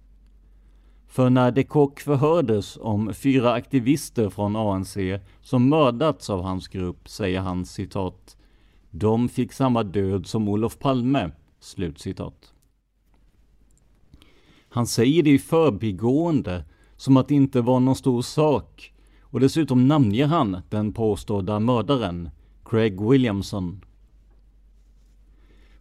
För 1.06 1.30
när 1.30 1.50
de 1.50 1.64
Kock 1.64 2.00
förhördes 2.00 2.78
om 2.80 3.14
fyra 3.14 3.52
aktivister 3.52 4.30
från 4.30 4.56
ANC 4.56 4.96
som 5.40 5.68
mördats 5.68 6.30
av 6.30 6.42
hans 6.42 6.68
grupp 6.68 7.08
säger 7.08 7.40
han 7.40 7.64
citat 7.64 8.36
”De 8.90 9.28
fick 9.28 9.52
samma 9.52 9.82
död 9.82 10.26
som 10.26 10.48
Olof 10.48 10.78
Palme”. 10.78 11.30
Slutcitat. 11.60 12.52
Han 14.68 14.86
säger 14.86 15.22
det 15.22 15.30
i 15.30 15.38
förbigående, 15.38 16.64
som 16.96 17.16
att 17.16 17.28
det 17.28 17.34
inte 17.34 17.60
var 17.60 17.80
någon 17.80 17.96
stor 17.96 18.22
sak, 18.22 18.94
och 19.20 19.40
dessutom 19.40 19.88
namnger 19.88 20.26
han 20.26 20.56
den 20.70 20.92
påstådda 20.92 21.60
mördaren, 21.60 22.30
Craig 22.64 23.00
Williamson. 23.00 23.80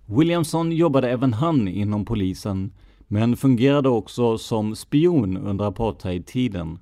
Williamson 0.05 0.71
jobbade 0.71 1.09
även 1.09 1.33
han 1.33 1.67
inom 1.67 2.05
polisen, 2.05 2.71
men 3.07 3.37
fungerade 3.37 3.89
också 3.89 4.37
som 4.37 4.75
spion 4.75 5.37
under 5.37 5.65
apartheidtiden. 5.65 6.79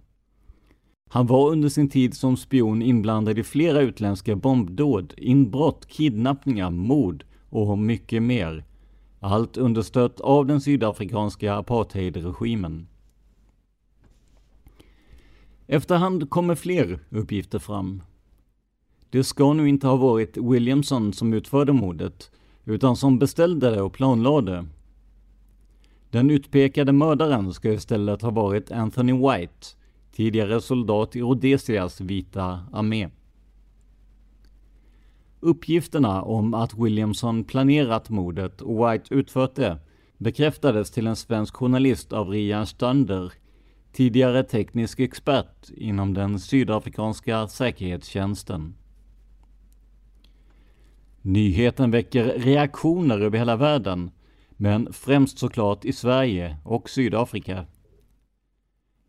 Han 1.10 1.28
var 1.28 1.52
under 1.52 1.70
sin 1.70 1.90
tid 1.90 2.14
som 2.14 2.38
spion 2.38 2.82
inblandad 2.82 3.40
i 3.40 3.44
flera 3.44 3.82
utländska 3.82 4.36
bombdåd, 4.36 5.14
inbrott, 5.18 5.88
kidnappningar, 5.88 6.70
mord 6.70 7.26
och 7.50 7.78
mycket 7.78 8.24
mer. 8.24 8.66
Allt 9.20 9.58
understött 9.58 10.20
av 10.20 10.46
den 10.46 10.62
sydafrikanska 10.62 11.54
apartheidregimen. 11.54 12.88
Efterhand 15.68 16.30
kommer 16.30 16.56
fler 16.56 17.00
uppgifter 17.10 17.60
fram. 17.60 18.04
Det 19.10 19.24
ska 19.24 19.54
nu 19.54 19.70
inte 19.70 19.88
ha 19.88 19.96
varit 19.96 20.38
Williamson 20.38 21.14
som 21.14 21.34
utförde 21.34 21.74
mordet, 21.74 22.32
utan 22.66 22.96
som 22.96 23.20
beställde 23.20 23.72
det 23.72 23.82
och 23.82 23.94
planlade. 23.94 24.66
Den 26.10 26.30
utpekade 26.30 26.92
mördaren 26.92 27.54
ska 27.54 27.72
istället 27.72 28.22
ha 28.22 28.30
varit 28.30 28.72
Anthony 28.72 29.14
White, 29.14 29.68
tidigare 30.12 30.62
soldat 30.62 31.16
i 31.16 31.22
Rhodesias 31.22 32.02
vita 32.02 32.60
armé. 32.72 33.10
Uppgifterna 35.40 36.22
om 36.22 36.54
att 36.54 36.78
Williamson 36.78 37.44
planerat 37.44 38.10
mordet 38.10 38.62
och 38.62 38.92
White 38.92 39.14
utfört 39.14 39.56
det 39.56 39.78
bekräftades 40.18 40.92
till 40.92 41.08
en 41.08 41.16
svensk 41.16 41.56
journalist 41.56 42.14
av 42.14 42.30
Rian 42.30 42.68
Stander, 42.68 43.34
tidigare 43.94 44.44
teknisk 44.44 45.00
expert 45.00 45.70
inom 45.78 46.14
den 46.14 46.40
sydafrikanska 46.40 47.48
säkerhetstjänsten. 47.48 48.76
Nyheten 51.22 51.92
väcker 51.92 52.26
reaktioner 52.26 53.20
över 53.20 53.38
hela 53.38 53.56
världen, 53.56 54.12
men 54.50 54.94
främst 54.94 55.38
såklart 55.38 55.86
i 55.86 55.94
Sverige 55.94 56.58
och 56.64 56.90
Sydafrika. 56.90 57.66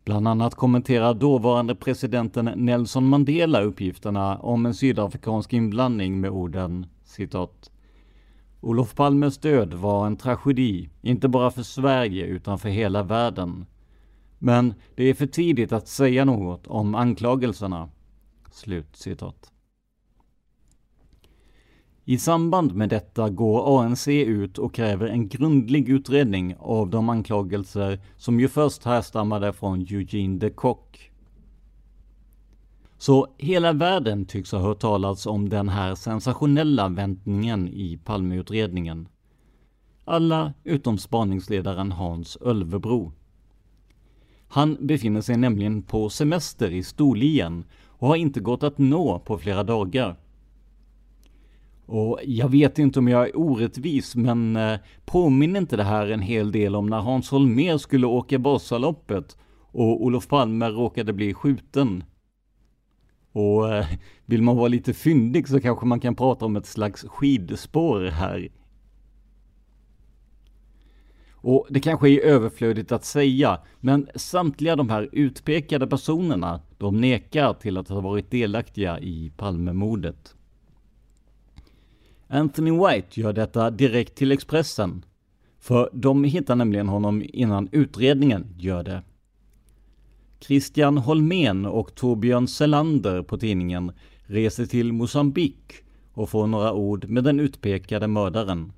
Bland 0.05 0.27
annat 0.27 0.55
kommenterar 0.55 1.13
dåvarande 1.13 1.75
presidenten 1.75 2.45
Nelson 2.55 3.07
Mandela 3.07 3.61
uppgifterna 3.61 4.37
om 4.37 4.65
en 4.65 4.73
sydafrikansk 4.73 5.53
inblandning 5.53 6.21
med 6.21 6.31
orden 6.31 6.85
citat 7.03 7.71
Olof 8.63 8.95
Palmes 8.95 9.37
död 9.37 9.73
var 9.73 10.07
en 10.07 10.17
tragedi, 10.17 10.89
inte 11.01 11.27
bara 11.27 11.51
för 11.51 11.63
Sverige 11.63 12.25
utan 12.25 12.59
för 12.59 12.69
hela 12.69 13.03
världen. 13.03 13.65
Men 14.39 14.73
det 14.95 15.03
är 15.03 15.13
för 15.13 15.25
tidigt 15.25 15.71
att 15.71 15.87
säga 15.87 16.25
något 16.25 16.67
om 16.67 16.95
anklagelserna. 16.95 17.89
Slut 18.51 18.95
citat. 18.95 19.52
I 22.05 22.17
samband 22.17 22.75
med 22.75 22.89
detta 22.89 23.29
går 23.29 23.81
ANC 23.81 24.07
ut 24.07 24.57
och 24.57 24.73
kräver 24.73 25.07
en 25.07 25.27
grundlig 25.27 25.89
utredning 25.89 26.55
av 26.59 26.89
de 26.89 27.09
anklagelser 27.09 27.99
som 28.17 28.39
ju 28.39 28.47
först 28.47 28.83
härstammade 28.83 29.53
från 29.53 29.81
Eugene 29.81 30.39
de 30.39 30.49
Kock. 30.49 31.11
Så 32.97 33.27
hela 33.37 33.73
världen 33.73 34.25
tycks 34.25 34.51
ha 34.51 34.59
hört 34.59 34.79
talas 34.79 35.25
om 35.25 35.49
den 35.49 35.69
här 35.69 35.95
sensationella 35.95 36.89
väntningen 36.89 37.67
i 37.67 37.99
Palmeutredningen. 38.03 39.07
Alla 40.05 40.53
utom 40.63 40.97
spaningsledaren 40.97 41.91
Hans 41.91 42.37
Ölvebro. 42.37 43.11
Han 44.47 44.77
befinner 44.79 45.21
sig 45.21 45.37
nämligen 45.37 45.83
på 45.83 46.09
semester 46.09 46.71
i 46.71 46.83
Storlien 46.83 47.65
och 47.87 48.07
har 48.07 48.15
inte 48.15 48.39
gått 48.39 48.63
att 48.63 48.77
nå 48.77 49.19
på 49.19 49.37
flera 49.37 49.63
dagar. 49.63 50.15
Och 51.85 52.19
jag 52.23 52.49
vet 52.49 52.79
inte 52.79 52.99
om 52.99 53.07
jag 53.07 53.27
är 53.29 53.37
orättvis, 53.37 54.15
men 54.15 54.55
eh, 54.55 54.79
påminner 55.05 55.59
inte 55.59 55.77
det 55.77 55.83
här 55.83 56.07
en 56.07 56.21
hel 56.21 56.51
del 56.51 56.75
om 56.75 56.87
när 56.87 56.99
Hans 56.99 57.29
Holmér 57.31 57.77
skulle 57.77 58.07
åka 58.07 58.37
Vasaloppet 58.37 59.37
och 59.71 60.03
Olof 60.03 60.27
Palme 60.27 60.69
råkade 60.69 61.13
bli 61.13 61.33
skjuten? 61.33 62.03
Och 63.31 63.73
eh, 63.73 63.85
vill 64.25 64.41
man 64.41 64.57
vara 64.57 64.67
lite 64.67 64.93
fyndig 64.93 65.47
så 65.47 65.59
kanske 65.59 65.85
man 65.85 65.99
kan 65.99 66.15
prata 66.15 66.45
om 66.45 66.55
ett 66.55 66.65
slags 66.65 67.05
skidspår 67.07 68.01
här. 68.01 68.49
Och 71.31 71.67
det 71.69 71.79
kanske 71.79 72.09
är 72.09 72.19
överflödigt 72.19 72.91
att 72.91 73.05
säga, 73.05 73.59
men 73.79 74.09
samtliga 74.15 74.75
de 74.75 74.89
här 74.89 75.09
utpekade 75.11 75.87
personerna, 75.87 76.61
de 76.77 77.01
nekar 77.01 77.53
till 77.53 77.77
att 77.77 77.89
ha 77.89 78.01
varit 78.01 78.31
delaktiga 78.31 78.99
i 78.99 79.31
Palmemordet. 79.37 80.35
Anthony 82.33 82.71
White 82.71 83.21
gör 83.21 83.33
detta 83.33 83.69
direkt 83.69 84.15
till 84.15 84.31
Expressen. 84.31 85.05
För 85.59 85.89
de 85.93 86.23
hittar 86.23 86.55
nämligen 86.55 86.89
honom 86.89 87.23
innan 87.33 87.69
utredningen 87.71 88.55
gör 88.57 88.83
det. 88.83 89.01
Christian 90.39 90.97
Holmén 90.97 91.65
och 91.65 91.95
Torbjörn 91.95 92.47
Selander 92.47 93.21
på 93.21 93.37
tidningen 93.37 93.91
reser 94.25 94.65
till 94.65 94.93
Mosambik 94.93 95.73
och 96.13 96.29
får 96.29 96.47
några 96.47 96.73
ord 96.73 97.09
med 97.09 97.23
den 97.23 97.39
utpekade 97.39 98.07
mördaren. 98.07 98.71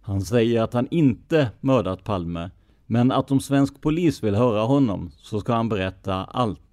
Han 0.00 0.20
säger 0.20 0.62
att 0.62 0.72
han 0.72 0.88
inte 0.90 1.50
mördat 1.60 2.04
Palme, 2.04 2.50
men 2.86 3.12
att 3.12 3.30
om 3.30 3.40
svensk 3.40 3.80
polis 3.80 4.22
vill 4.22 4.34
höra 4.34 4.60
honom 4.60 5.10
så 5.18 5.40
ska 5.40 5.52
han 5.52 5.68
berätta 5.68 6.14
allt. 6.14 6.67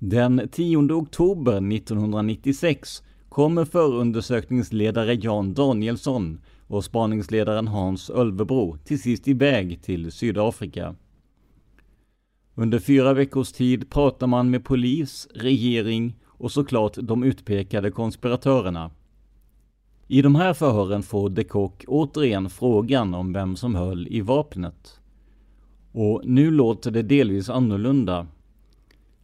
Den 0.00 0.48
10 0.52 0.92
oktober 0.92 1.72
1996 1.76 3.02
kommer 3.28 3.64
förundersökningsledare 3.64 5.14
Jan 5.14 5.54
Danielsson 5.54 6.40
och 6.66 6.84
spaningsledaren 6.84 7.68
Hans 7.68 8.10
Ölvebro 8.10 8.76
till 8.84 9.02
sist 9.02 9.28
iväg 9.28 9.82
till 9.82 10.12
Sydafrika. 10.12 10.94
Under 12.54 12.78
fyra 12.78 13.14
veckors 13.14 13.52
tid 13.52 13.90
pratar 13.90 14.26
man 14.26 14.50
med 14.50 14.64
polis, 14.64 15.28
regering 15.34 16.16
och 16.26 16.52
såklart 16.52 16.96
de 17.00 17.22
utpekade 17.22 17.90
konspiratörerna. 17.90 18.90
I 20.08 20.22
de 20.22 20.34
här 20.34 20.54
förhören 20.54 21.02
får 21.02 21.30
de 21.30 21.44
Kock 21.44 21.84
återigen 21.88 22.50
frågan 22.50 23.14
om 23.14 23.32
vem 23.32 23.56
som 23.56 23.74
höll 23.74 24.08
i 24.08 24.20
vapnet. 24.20 25.00
Och 25.92 26.22
nu 26.24 26.50
låter 26.50 26.90
det 26.90 27.02
delvis 27.02 27.50
annorlunda. 27.50 28.26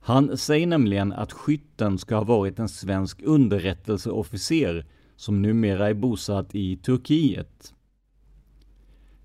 Han 0.07 0.37
säger 0.39 0.67
nämligen 0.67 1.13
att 1.13 1.33
skytten 1.33 1.99
ska 1.99 2.17
ha 2.17 2.25
varit 2.25 2.59
en 2.59 2.69
svensk 2.69 3.23
underrättelseofficer 3.23 4.87
som 5.17 5.43
numera 5.43 5.89
är 5.89 5.95
bosatt 5.95 6.55
i 6.55 6.77
Turkiet. 6.77 7.75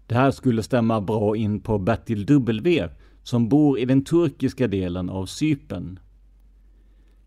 Det 0.07 0.15
här 0.15 0.31
skulle 0.31 0.63
stämma 0.63 1.01
bra 1.01 1.35
in 1.35 1.61
på 1.61 1.77
Bertil 1.77 2.25
W 2.25 2.89
som 3.23 3.49
bor 3.49 3.79
i 3.79 3.85
den 3.85 4.03
turkiska 4.03 4.67
delen 4.67 5.09
av 5.09 5.25
Cypern. 5.25 5.99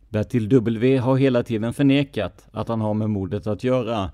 Bertil 0.09 0.49
W 0.49 0.97
har 0.97 1.17
hela 1.17 1.43
tiden 1.43 1.75
förnekat 1.75 2.49
att 2.53 2.69
han 2.69 2.81
har 2.81 2.95
med 2.95 3.11
mordet 3.11 3.47
att 3.47 3.65
göra, 3.65 4.11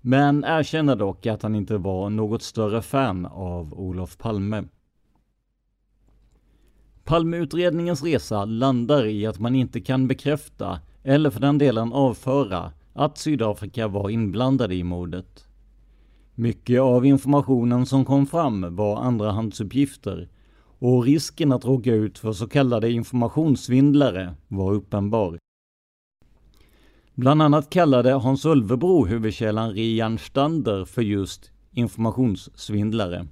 men 0.00 0.44
erkänner 0.44 0.96
dock 0.96 1.26
att 1.26 1.42
han 1.42 1.54
inte 1.54 1.76
var 1.76 2.10
något 2.10 2.42
större 2.42 2.82
fan 2.82 3.26
av 3.26 3.74
Olof 3.74 4.18
Palme. 4.18 4.64
Palmeutredningens 7.08 8.02
resa 8.02 8.44
landar 8.44 9.06
i 9.06 9.26
att 9.26 9.38
man 9.38 9.54
inte 9.54 9.80
kan 9.80 10.08
bekräfta, 10.08 10.80
eller 11.02 11.30
för 11.30 11.40
den 11.40 11.58
delen 11.58 11.92
avföra, 11.92 12.72
att 12.92 13.18
Sydafrika 13.18 13.88
var 13.88 14.10
inblandade 14.10 14.74
i 14.74 14.84
mordet. 14.84 15.46
Mycket 16.34 16.80
av 16.80 17.06
informationen 17.06 17.86
som 17.86 18.04
kom 18.04 18.26
fram 18.26 18.76
var 18.76 18.96
andrahandsuppgifter 18.96 20.28
och 20.78 21.04
risken 21.04 21.52
att 21.52 21.64
råka 21.64 21.94
ut 21.94 22.18
för 22.18 22.32
så 22.32 22.48
kallade 22.48 22.90
informationssvindlare 22.90 24.34
var 24.48 24.72
uppenbar. 24.72 25.38
Bland 27.14 27.42
annat 27.42 27.70
kallade 27.70 28.12
Hans 28.12 28.44
Ulvebro 28.44 29.04
huvudkällan 29.06 29.70
Rian 29.70 30.18
Stander 30.18 30.84
för 30.84 31.02
just 31.02 31.50
informationssvindlare. 31.72 33.26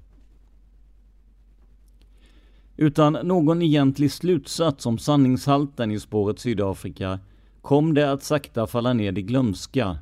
Utan 2.77 3.13
någon 3.13 3.63
egentlig 3.63 4.13
slutsats 4.13 4.87
om 4.87 4.99
sanningshalten 4.99 5.91
i 5.91 6.01
spåret 6.01 6.39
Sydafrika 6.39 7.21
kom 7.61 7.95
det 7.95 8.13
att 8.13 8.23
sakta 8.23 8.67
falla 8.67 8.93
ned 8.93 9.19
i 9.19 9.23
glömska, 9.23 9.99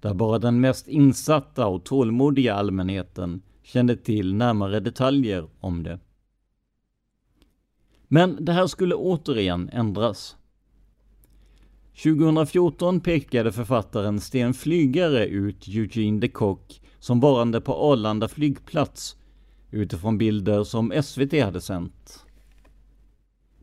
där 0.00 0.14
bara 0.14 0.38
den 0.38 0.60
mest 0.60 0.88
insatta 0.88 1.66
och 1.66 1.84
tålmodiga 1.84 2.54
allmänheten 2.54 3.42
kände 3.62 3.96
till 3.96 4.34
närmare 4.34 4.80
detaljer 4.80 5.48
om 5.60 5.82
det. 5.82 5.98
Men 8.08 8.44
det 8.44 8.52
här 8.52 8.66
skulle 8.66 8.94
återigen 8.94 9.70
ändras. 9.72 10.36
2014 12.02 13.00
pekade 13.00 13.52
författaren 13.52 14.20
Sten 14.20 14.54
Flygare 14.54 15.26
ut 15.26 15.68
Eugene 15.68 16.20
de 16.20 16.28
Kock 16.28 16.80
som 16.98 17.20
varande 17.20 17.60
på 17.60 17.74
Arlanda 17.74 18.28
flygplats 18.28 19.16
utifrån 19.70 20.18
bilder 20.18 20.64
som 20.64 20.92
SVT 21.02 21.42
hade 21.42 21.60
sänt. 21.60 22.24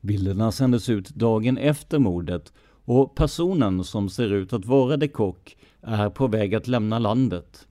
Bilderna 0.01 0.51
sändes 0.51 0.89
ut 0.89 1.09
dagen 1.09 1.57
efter 1.57 1.99
mordet 1.99 2.53
och 2.85 3.15
personen 3.15 3.83
som 3.83 4.09
ser 4.09 4.33
ut 4.33 4.53
att 4.53 4.65
vara 4.65 4.97
de 4.97 5.07
Kock 5.07 5.57
är 5.81 6.09
på 6.09 6.27
väg 6.27 6.55
att 6.55 6.67
lämna 6.67 6.99
landet. 6.99 7.67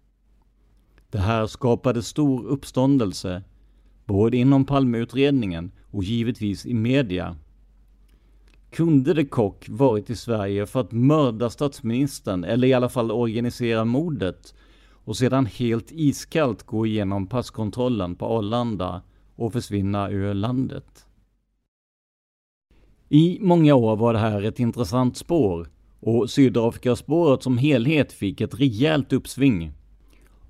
Det 1.11 1.19
här 1.19 1.47
skapade 1.47 2.03
stor 2.03 2.47
uppståndelse, 2.47 3.43
både 4.05 4.37
inom 4.37 4.65
Palmeutredningen 4.65 5.73
och 5.91 6.05
givetvis 6.05 6.67
i 6.67 6.75
media. 6.75 7.37
Kunde 8.71 9.15
de 9.15 9.25
Kock 9.25 9.69
varit 9.69 10.11
i 10.11 10.17
Sverige 10.17 10.67
för 10.67 10.81
att 10.81 10.93
mörda 10.93 11.51
statsministern, 11.51 12.45
eller 12.45 12.69
i 12.69 12.73
alla 12.73 12.89
fall 12.89 13.11
organisera 13.11 13.85
mordet, 13.85 14.55
och 15.05 15.17
sedan 15.17 15.47
helt 15.47 15.93
iskallt 15.93 16.63
gå 16.63 16.87
igenom 16.87 17.27
passkontrollen 17.27 18.17
på 18.17 18.27
Arlanda 18.27 19.03
och 19.37 19.53
försvinna 19.53 20.11
ur 20.11 20.35
landet? 20.35 21.07
I 23.09 23.39
många 23.41 23.75
år 23.75 23.97
var 23.97 24.13
det 24.13 24.19
här 24.19 24.43
ett 24.43 24.61
intressant 24.61 25.17
spår 25.17 25.69
och 26.01 26.31
Sydafrikaspåret 26.31 27.43
som 27.43 27.59
helhet 27.59 28.13
fick 28.13 28.41
ett 28.41 28.61
rejält 28.61 29.13
uppsving. 29.13 29.73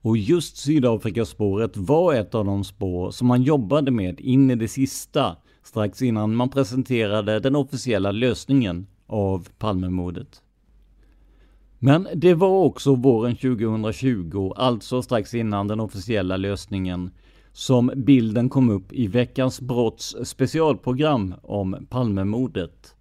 Och 0.00 0.16
just 0.16 0.57
Sydafrikaspåret 0.57 1.76
var 1.76 2.14
ett 2.14 2.34
av 2.34 2.44
de 2.44 2.64
spår 2.64 3.11
som 3.11 3.28
man 3.28 3.42
jobbade 3.42 3.90
med 3.90 4.20
in 4.20 4.50
i 4.50 4.55
det 4.55 4.68
sista 4.68 5.36
strax 5.62 6.02
innan 6.02 6.36
man 6.36 6.48
presenterade 6.48 7.40
den 7.40 7.57
officiella 7.57 8.12
lösningen 8.12 8.86
av 9.07 9.48
Palmemordet. 9.59 10.43
Men 11.85 12.09
det 12.14 12.35
var 12.35 12.64
också 12.64 12.95
våren 12.95 13.37
2020, 13.37 14.53
alltså 14.57 15.03
strax 15.03 15.35
innan 15.35 15.68
den 15.68 15.80
officiella 15.80 16.37
lösningen, 16.37 17.11
som 17.53 17.93
bilden 17.97 18.49
kom 18.49 18.70
upp 18.70 18.93
i 18.93 19.07
veckans 19.07 19.61
brotts 19.61 20.16
specialprogram 20.24 21.35
om 21.43 21.87
Palmemordet. 21.91 22.97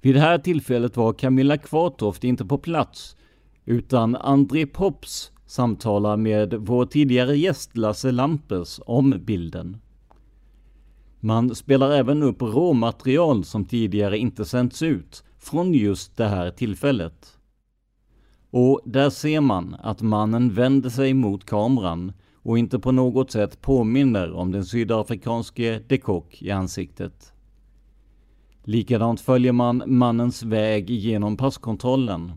Vid 0.00 0.14
det 0.14 0.20
här 0.20 0.38
tillfället 0.38 0.96
var 0.96 1.12
Camilla 1.12 1.56
Kvartoft 1.56 2.24
inte 2.24 2.44
på 2.44 2.58
plats, 2.58 3.16
utan 3.64 4.16
André 4.16 4.66
Pops 4.66 5.32
samtalar 5.46 6.16
med 6.16 6.54
vår 6.54 6.86
tidigare 6.86 7.36
gäst 7.36 7.76
Lasse 7.76 8.10
Lampes 8.10 8.80
om 8.86 9.14
bilden. 9.24 9.76
Man 11.20 11.54
spelar 11.54 11.90
även 11.90 12.22
upp 12.22 12.42
råmaterial 12.42 13.44
som 13.44 13.64
tidigare 13.64 14.18
inte 14.18 14.44
sänts 14.44 14.82
ut 14.82 15.24
från 15.38 15.74
just 15.74 16.16
det 16.16 16.26
här 16.26 16.50
tillfället. 16.50 17.38
Och 18.52 18.80
där 18.84 19.10
ser 19.10 19.40
man 19.40 19.76
att 19.82 20.02
mannen 20.02 20.54
vänder 20.54 20.90
sig 20.90 21.14
mot 21.14 21.44
kameran 21.44 22.12
och 22.34 22.58
inte 22.58 22.78
på 22.78 22.92
något 22.92 23.30
sätt 23.30 23.60
påminner 23.60 24.32
om 24.32 24.52
den 24.52 24.64
sydafrikanske 24.64 25.80
de 25.88 25.98
Kock 25.98 26.42
i 26.42 26.50
ansiktet. 26.50 27.32
Likadant 28.64 29.20
följer 29.20 29.52
man 29.52 29.82
mannens 29.86 30.42
väg 30.42 30.90
genom 30.90 31.36
passkontrollen. 31.36 32.32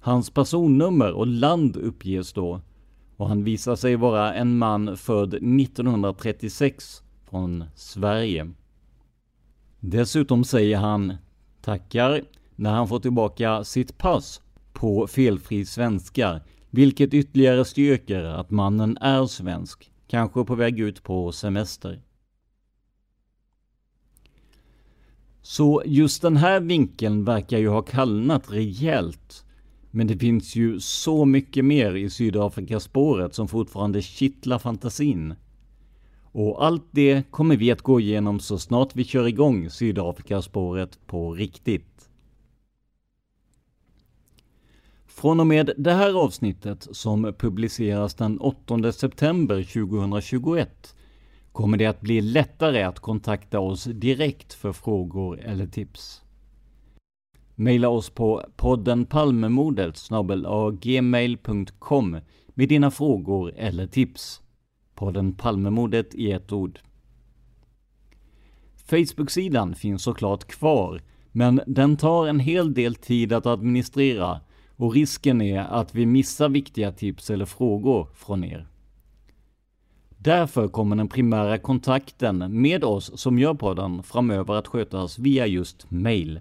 Hans 0.00 0.30
personnummer 0.30 1.12
och 1.12 1.26
land 1.26 1.76
uppges 1.76 2.32
då 2.32 2.60
och 3.16 3.28
han 3.28 3.44
visar 3.44 3.76
sig 3.76 3.96
vara 3.96 4.34
en 4.34 4.58
man 4.58 4.96
född 4.96 5.34
1936 5.34 7.02
från 7.30 7.64
Sverige. 7.74 8.50
Dessutom 9.80 10.44
säger 10.44 10.76
han 10.76 11.16
tackar 11.62 12.22
när 12.56 12.72
han 12.72 12.88
får 12.88 13.00
tillbaka 13.00 13.64
sitt 13.64 13.98
pass 13.98 14.40
på 14.74 15.06
felfri 15.06 15.64
svenska 15.64 16.40
vilket 16.70 17.14
ytterligare 17.14 17.64
styrker 17.64 18.24
att 18.24 18.50
mannen 18.50 18.96
är 19.00 19.26
svensk, 19.26 19.90
kanske 20.06 20.44
på 20.44 20.54
väg 20.54 20.80
ut 20.80 21.02
på 21.02 21.32
semester. 21.32 22.00
Så 25.42 25.82
just 25.86 26.22
den 26.22 26.36
här 26.36 26.60
vinkeln 26.60 27.24
verkar 27.24 27.58
ju 27.58 27.68
ha 27.68 27.82
kallnat 27.82 28.52
rejält. 28.52 29.44
Men 29.90 30.06
det 30.06 30.18
finns 30.18 30.56
ju 30.56 30.80
så 30.80 31.24
mycket 31.24 31.64
mer 31.64 31.94
i 31.94 32.10
Sydafrikaspåret 32.10 33.34
som 33.34 33.48
fortfarande 33.48 34.02
kittlar 34.02 34.58
fantasin. 34.58 35.34
Och 36.22 36.64
allt 36.64 36.88
det 36.90 37.30
kommer 37.30 37.56
vi 37.56 37.70
att 37.70 37.82
gå 37.82 38.00
igenom 38.00 38.40
så 38.40 38.58
snart 38.58 38.96
vi 38.96 39.04
kör 39.04 39.28
igång 39.28 39.70
Sydafrikaspåret 39.70 40.98
på 41.06 41.34
riktigt. 41.34 41.93
Från 45.14 45.40
och 45.40 45.46
med 45.46 45.70
det 45.76 45.92
här 45.92 46.14
avsnittet 46.24 46.88
som 46.90 47.34
publiceras 47.38 48.14
den 48.14 48.38
8 48.38 48.92
september 48.92 49.62
2021 49.62 50.96
kommer 51.52 51.76
det 51.76 51.86
att 51.86 52.00
bli 52.00 52.20
lättare 52.20 52.82
att 52.82 53.00
kontakta 53.00 53.60
oss 53.60 53.84
direkt 53.84 54.52
för 54.54 54.72
frågor 54.72 55.40
eller 55.40 55.66
tips. 55.66 56.22
Maila 57.54 57.88
oss 57.88 58.10
på 58.10 58.42
podden 58.56 59.06
Palmemordet 59.06 59.98
gmail.com 60.80 62.16
med 62.48 62.68
dina 62.68 62.90
frågor 62.90 63.52
eller 63.56 63.86
tips. 63.86 64.42
Podden 64.94 65.34
Palmemordet 65.34 66.14
i 66.14 66.32
ett 66.32 66.52
ord. 66.52 66.78
Facebook-sidan 68.86 69.74
finns 69.74 70.02
såklart 70.02 70.44
kvar, 70.44 71.02
men 71.32 71.60
den 71.66 71.96
tar 71.96 72.26
en 72.26 72.40
hel 72.40 72.74
del 72.74 72.94
tid 72.94 73.32
att 73.32 73.46
administrera 73.46 74.40
och 74.76 74.94
risken 74.94 75.40
är 75.40 75.60
att 75.60 75.94
vi 75.94 76.06
missar 76.06 76.48
viktiga 76.48 76.92
tips 76.92 77.30
eller 77.30 77.44
frågor 77.44 78.08
från 78.14 78.44
er. 78.44 78.66
Därför 80.18 80.68
kommer 80.68 80.96
den 80.96 81.08
primära 81.08 81.58
kontakten 81.58 82.60
med 82.60 82.84
oss 82.84 83.20
som 83.20 83.38
gör 83.38 83.54
podden 83.54 84.02
framöver 84.02 84.54
att 84.54 84.68
skötas 84.68 85.18
via 85.18 85.46
just 85.46 85.90
mail. 85.90 86.40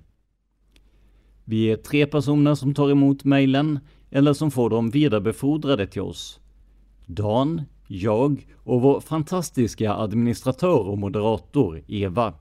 Vi 1.44 1.72
är 1.72 1.78
tre 1.78 2.06
personer 2.06 2.56
som 2.56 2.74
tar 2.74 2.90
emot 2.90 3.24
mejlen 3.24 3.80
eller 4.10 4.34
som 4.34 4.52
får 4.52 4.70
dem 4.70 4.90
vidarebefordrade 4.90 5.88
till 5.88 6.02
oss. 6.02 6.40
Dan, 7.06 7.62
jag 7.88 8.48
och 8.58 8.82
vår 8.82 9.00
fantastiska 9.00 9.94
administratör 9.94 10.88
och 10.88 10.98
moderator 10.98 11.84
Eva. 11.88 12.34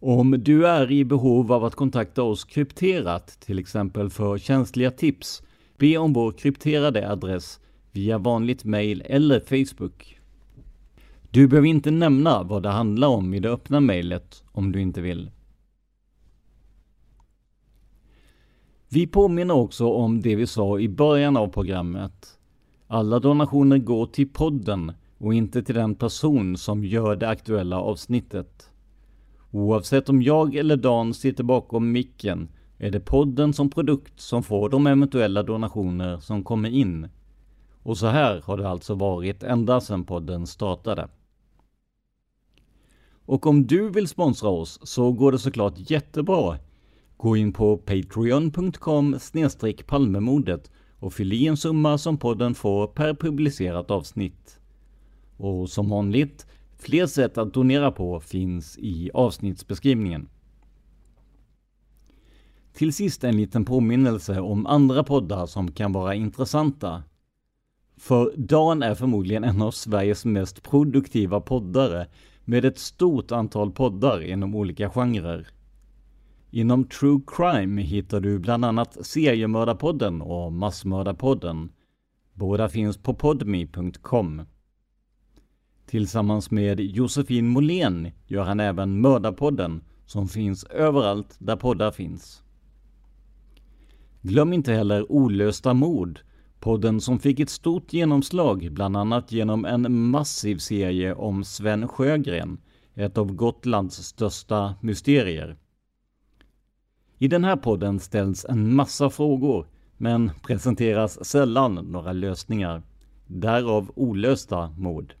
Om 0.00 0.30
du 0.30 0.66
är 0.66 0.92
i 0.92 1.04
behov 1.04 1.52
av 1.52 1.64
att 1.64 1.74
kontakta 1.74 2.22
oss 2.22 2.44
krypterat, 2.44 3.40
till 3.40 3.58
exempel 3.58 4.10
för 4.10 4.38
känsliga 4.38 4.90
tips, 4.90 5.42
be 5.76 5.96
om 5.96 6.12
vår 6.12 6.32
krypterade 6.32 7.10
adress 7.10 7.60
via 7.92 8.18
vanligt 8.18 8.64
mail 8.64 9.02
eller 9.06 9.40
Facebook. 9.40 10.20
Du 11.30 11.48
behöver 11.48 11.68
inte 11.68 11.90
nämna 11.90 12.42
vad 12.42 12.62
det 12.62 12.68
handlar 12.68 13.08
om 13.08 13.34
i 13.34 13.40
det 13.40 13.50
öppna 13.50 13.80
mejlet 13.80 14.44
om 14.52 14.72
du 14.72 14.80
inte 14.80 15.00
vill. 15.00 15.30
Vi 18.88 19.06
påminner 19.06 19.54
också 19.54 19.92
om 19.92 20.20
det 20.20 20.36
vi 20.36 20.46
sa 20.46 20.78
i 20.78 20.88
början 20.88 21.36
av 21.36 21.48
programmet. 21.48 22.38
Alla 22.86 23.18
donationer 23.18 23.78
går 23.78 24.06
till 24.06 24.28
podden 24.28 24.92
och 25.18 25.34
inte 25.34 25.62
till 25.62 25.74
den 25.74 25.94
person 25.94 26.56
som 26.56 26.84
gör 26.84 27.16
det 27.16 27.28
aktuella 27.28 27.80
avsnittet. 27.80 28.70
Oavsett 29.50 30.08
om 30.08 30.22
jag 30.22 30.54
eller 30.54 30.76
Dan 30.76 31.14
sitter 31.14 31.44
bakom 31.44 31.92
micken 31.92 32.48
är 32.78 32.90
det 32.90 33.00
podden 33.00 33.52
som 33.52 33.70
produkt 33.70 34.20
som 34.20 34.42
får 34.42 34.68
de 34.68 34.86
eventuella 34.86 35.42
donationer 35.42 36.18
som 36.18 36.44
kommer 36.44 36.68
in. 36.70 37.08
Och 37.82 37.98
så 37.98 38.06
här 38.06 38.40
har 38.44 38.56
det 38.56 38.68
alltså 38.68 38.94
varit 38.94 39.42
ända 39.42 39.80
sedan 39.80 40.04
podden 40.04 40.46
startade. 40.46 41.08
Och 43.28 43.46
om 43.46 43.66
du 43.66 43.90
vill 43.90 44.08
sponsra 44.08 44.48
oss 44.48 44.80
så 44.82 45.12
går 45.12 45.32
det 45.32 45.38
såklart 45.38 45.90
jättebra. 45.90 46.58
Gå 47.16 47.36
in 47.36 47.52
på 47.52 47.76
patreon.com 47.76 49.18
palmemodet 49.86 50.70
och 50.98 51.12
fyll 51.12 51.32
i 51.32 51.46
en 51.46 51.56
summa 51.56 51.98
som 51.98 52.18
podden 52.18 52.54
får 52.54 52.86
per 52.86 53.14
publicerat 53.14 53.90
avsnitt. 53.90 54.60
Och 55.36 55.68
som 55.70 55.90
vanligt, 55.90 56.46
fler 56.78 57.06
sätt 57.06 57.38
att 57.38 57.54
donera 57.54 57.90
på 57.90 58.20
finns 58.20 58.78
i 58.78 59.10
avsnittsbeskrivningen. 59.14 60.28
Till 62.72 62.92
sist 62.92 63.24
en 63.24 63.36
liten 63.36 63.64
påminnelse 63.64 64.40
om 64.40 64.66
andra 64.66 65.04
poddar 65.04 65.46
som 65.46 65.72
kan 65.72 65.92
vara 65.92 66.14
intressanta. 66.14 67.02
För 67.96 68.32
Dan 68.36 68.82
är 68.82 68.94
förmodligen 68.94 69.44
en 69.44 69.62
av 69.62 69.70
Sveriges 69.70 70.24
mest 70.24 70.62
produktiva 70.62 71.40
poddare 71.40 72.06
med 72.44 72.64
ett 72.64 72.78
stort 72.78 73.32
antal 73.32 73.72
poddar 73.72 74.22
inom 74.22 74.54
olika 74.54 74.90
genrer. 74.90 75.48
Inom 76.50 76.84
true 76.84 77.20
crime 77.26 77.82
hittar 77.82 78.20
du 78.20 78.38
bland 78.38 78.64
annat 78.64 79.06
Seriemördarpodden 79.06 80.22
och 80.22 80.52
Massmördarpodden. 80.52 81.72
Båda 82.34 82.68
finns 82.68 82.96
på 82.96 83.14
podme.com. 83.14 84.42
Tillsammans 85.88 86.50
med 86.50 86.80
Josefin 86.80 87.48
Molén 87.48 88.10
gör 88.26 88.44
han 88.44 88.60
även 88.60 89.00
Mördarpodden 89.00 89.84
som 90.06 90.28
finns 90.28 90.64
överallt 90.64 91.36
där 91.38 91.56
poddar 91.56 91.90
finns. 91.90 92.42
Glöm 94.22 94.52
inte 94.52 94.72
heller 94.72 95.12
Olösta 95.12 95.74
mord, 95.74 96.20
podden 96.60 97.00
som 97.00 97.18
fick 97.18 97.40
ett 97.40 97.50
stort 97.50 97.92
genomslag 97.92 98.72
bland 98.72 98.96
annat 98.96 99.32
genom 99.32 99.64
en 99.64 100.10
massiv 100.10 100.56
serie 100.56 101.14
om 101.14 101.44
Sven 101.44 101.88
Sjögren, 101.88 102.58
ett 102.94 103.18
av 103.18 103.32
Gotlands 103.32 103.96
största 103.96 104.74
mysterier. 104.80 105.56
I 107.18 107.28
den 107.28 107.44
här 107.44 107.56
podden 107.56 108.00
ställs 108.00 108.46
en 108.48 108.74
massa 108.74 109.10
frågor, 109.10 109.66
men 109.96 110.30
presenteras 110.42 111.24
sällan 111.24 111.74
några 111.74 112.12
lösningar. 112.12 112.82
Därav 113.26 113.90
olösta 113.94 114.70
mord. 114.76 115.14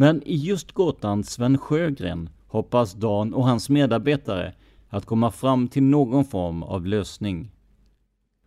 Men 0.00 0.22
i 0.22 0.36
just 0.36 0.72
gåtan 0.72 1.24
Sven 1.24 1.58
Sjögren 1.58 2.28
hoppas 2.46 2.94
Dan 2.94 3.34
och 3.34 3.46
hans 3.46 3.68
medarbetare 3.68 4.54
att 4.88 5.06
komma 5.06 5.30
fram 5.30 5.68
till 5.68 5.82
någon 5.82 6.24
form 6.24 6.62
av 6.62 6.86
lösning. 6.86 7.50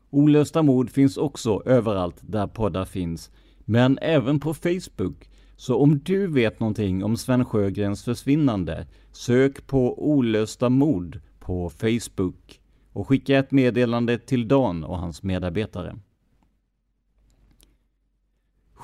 Olösta 0.09 0.63
mord 0.63 0.89
finns 0.89 1.17
också 1.17 1.61
överallt 1.65 2.15
där 2.21 2.47
poddar 2.47 2.85
finns, 2.85 3.31
men 3.59 3.99
även 4.01 4.39
på 4.39 4.53
Facebook. 4.53 5.29
Så 5.55 5.77
om 5.77 5.99
du 5.99 6.27
vet 6.27 6.59
någonting 6.59 7.03
om 7.03 7.17
Sven 7.17 7.45
Sjögrens 7.45 8.03
försvinnande, 8.03 8.87
sök 9.11 9.67
på 9.67 10.09
olösta 10.09 10.69
mord 10.69 11.19
på 11.39 11.69
Facebook 11.69 12.61
och 12.93 13.07
skicka 13.07 13.37
ett 13.37 13.51
meddelande 13.51 14.17
till 14.17 14.47
Dan 14.47 14.83
och 14.83 14.97
hans 14.97 15.23
medarbetare. 15.23 15.95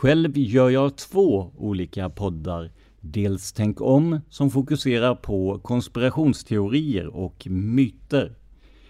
Själv 0.01 0.37
gör 0.37 0.69
jag 0.69 0.95
två 0.95 1.51
olika 1.57 2.09
poddar. 2.09 2.71
Dels 3.01 3.51
Tänk 3.53 3.81
om, 3.81 4.19
som 4.29 4.49
fokuserar 4.49 5.15
på 5.15 5.59
konspirationsteorier 5.59 7.07
och 7.07 7.47
myter. 7.49 8.35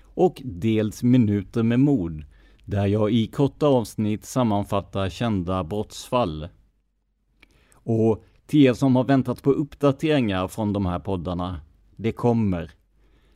Och 0.03 0.41
dels 0.45 1.03
Minuter 1.03 1.63
med 1.63 1.79
mord, 1.79 2.25
där 2.65 2.85
jag 2.85 3.11
i 3.11 3.27
korta 3.27 3.67
avsnitt 3.67 4.25
sammanfattar 4.25 5.09
kända 5.09 5.63
brottsfall. 5.63 6.47
Och 7.73 8.23
till 8.45 8.65
er 8.65 8.73
som 8.73 8.95
har 8.95 9.03
väntat 9.03 9.43
på 9.43 9.51
uppdateringar 9.51 10.47
från 10.47 10.73
de 10.73 10.85
här 10.85 10.99
poddarna, 10.99 11.61
det 11.95 12.11
kommer. 12.11 12.71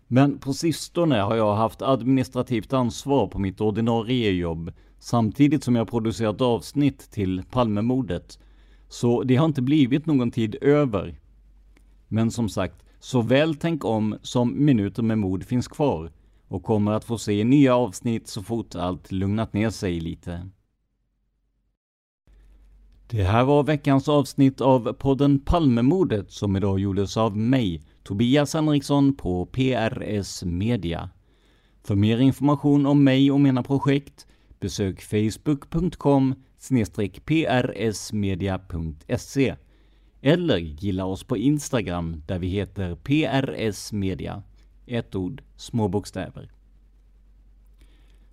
Men 0.08 0.40
på 0.40 0.54
sistone 0.54 1.16
har 1.16 1.36
jag 1.36 1.56
haft 1.56 1.82
administrativt 1.82 2.74
ansvar 2.74 3.28
på 3.28 3.40
mitt 3.40 3.62
ordinarie 3.62 4.32
jobb 4.32 4.72
samtidigt 5.04 5.64
som 5.64 5.76
jag 5.76 5.90
producerat 5.90 6.42
avsnitt 6.42 7.12
till 7.12 7.44
Palmemordet. 7.52 8.40
Så 8.88 9.24
det 9.24 9.36
har 9.36 9.46
inte 9.46 9.62
blivit 9.62 10.06
någon 10.06 10.32
tid 10.32 10.56
över. 10.62 11.20
Men 12.08 12.32
som 12.32 12.50
sagt, 12.50 12.84
såväl 13.00 13.56
Tänk 13.56 13.86
om 13.86 14.18
som 14.22 14.66
Minuter 14.66 15.04
med 15.04 15.18
mord 15.18 15.44
finns 15.44 15.68
kvar 15.68 16.12
och 16.48 16.64
kommer 16.64 16.92
att 16.92 17.06
få 17.06 17.18
se 17.18 17.44
nya 17.44 17.76
avsnitt 17.76 18.28
så 18.28 18.44
fort 18.44 18.76
allt 18.76 19.12
lugnat 19.12 19.54
ner 19.54 19.70
sig 19.70 20.00
lite. 20.00 20.50
Det 23.08 23.24
här 23.24 23.44
var 23.44 23.64
veckans 23.64 24.10
avsnitt 24.10 24.62
av 24.62 24.94
podden 24.94 25.40
Palmemordet 25.40 26.32
som 26.32 26.56
idag 26.56 26.80
gjordes 26.80 27.18
av 27.18 27.38
mig, 27.38 27.82
Tobias 28.04 28.54
Henriksson 28.54 29.16
på 29.16 29.46
PRS 29.46 30.44
Media. 30.44 31.10
För 31.84 31.96
mer 31.96 32.18
information 32.18 32.86
om 32.86 33.04
mig 33.04 33.32
och 33.32 33.40
mina 33.40 33.64
projekt 33.64 34.28
besök 34.64 35.02
facebook.com 35.02 36.36
prsmedia.se 37.26 39.56
eller 40.22 40.58
gilla 40.58 41.06
oss 41.06 41.24
på 41.24 41.38
Instagram 41.38 42.24
där 42.28 42.40
vi 42.40 42.48
heter 42.48 42.96
prsmedia, 42.96 44.44
Ett 44.86 45.16
ord, 45.16 45.44
små 45.56 45.88
bokstäver. 45.88 46.52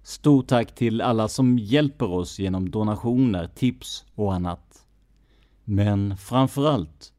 Stort 0.03 0.49
tack 0.49 0.75
till 0.75 1.01
alla 1.01 1.29
som 1.29 1.59
hjälper 1.59 2.11
oss 2.11 2.39
genom 2.39 2.71
donationer, 2.71 3.47
tips 3.47 4.05
och 4.15 4.35
annat. 4.35 4.87
Men 5.65 6.17
framförallt, 6.17 7.13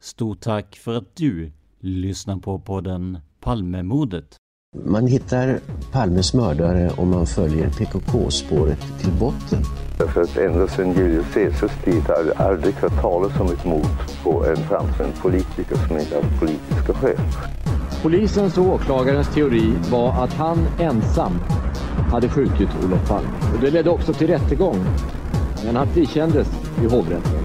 stort 0.00 0.40
tack 0.40 0.76
för 0.76 0.94
att 0.94 1.16
du 1.16 1.52
lyssnar 1.78 2.36
på 2.36 2.58
podden 2.58 3.18
Palmemordet. 3.40 4.41
Man 4.76 5.06
hittar 5.06 5.60
Palmes 5.92 6.34
mördare 6.34 6.90
om 6.96 7.10
man 7.10 7.26
följer 7.26 7.70
PKK-spåret 7.70 8.78
till 9.00 9.12
botten. 9.12 9.64
För 10.14 10.22
att 10.22 10.36
ända 10.36 10.68
sedan 10.68 10.92
Julius 10.92 11.26
Caesars 11.34 11.70
tid 11.84 12.02
har 12.08 12.24
det 12.24 12.44
aldrig 12.44 12.74
hört 12.74 13.00
talas 13.00 13.40
om 13.40 13.46
ett 13.46 13.64
mord 13.64 13.86
på 14.22 14.46
en 14.46 14.56
framstående 14.56 15.16
politiker 15.22 15.76
som 15.88 15.98
inte 15.98 16.14
haft 16.14 16.40
politiska 16.40 16.94
skäl. 16.94 17.18
Polisens 18.02 18.58
och 18.58 18.64
åklagarens 18.64 19.34
teori 19.34 19.72
var 19.90 20.24
att 20.24 20.32
han 20.32 20.58
ensam 20.78 21.32
hade 22.10 22.28
skjutit 22.28 22.68
Olof 22.84 23.08
Palme. 23.08 23.28
Och 23.54 23.60
det 23.60 23.70
ledde 23.70 23.90
också 23.90 24.12
till 24.12 24.26
rättegång. 24.26 24.84
Men 25.64 25.76
han 25.76 25.88
frikändes 25.88 26.48
i 26.82 26.86
hovrätten. 26.86 27.44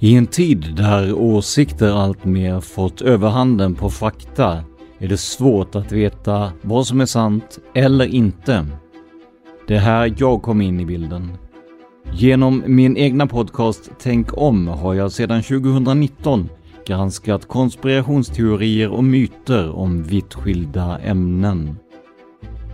I 0.00 0.14
en 0.16 0.26
tid 0.26 0.74
där 0.76 1.12
åsikter 1.12 1.90
alltmer 1.90 2.60
fått 2.60 3.02
överhanden 3.02 3.74
på 3.74 3.90
fakta 3.90 4.64
är 4.98 5.08
det 5.08 5.16
svårt 5.16 5.74
att 5.74 5.92
veta 5.92 6.52
vad 6.62 6.86
som 6.86 7.00
är 7.00 7.06
sant 7.06 7.58
eller 7.74 8.06
inte. 8.06 8.66
Det 9.66 9.74
är 9.74 9.78
här 9.80 10.14
jag 10.18 10.42
kom 10.42 10.60
in 10.60 10.80
i 10.80 10.86
bilden. 10.86 11.32
Genom 12.12 12.62
min 12.66 12.96
egna 12.96 13.26
podcast 13.26 13.90
Tänk 13.98 14.38
om 14.38 14.68
har 14.68 14.94
jag 14.94 15.12
sedan 15.12 15.42
2019 15.42 16.48
granskat 16.86 17.48
konspirationsteorier 17.48 18.88
och 18.88 19.04
myter 19.04 19.70
om 19.70 20.02
vitt 20.02 20.34
skilda 20.34 20.98
ämnen. 20.98 21.76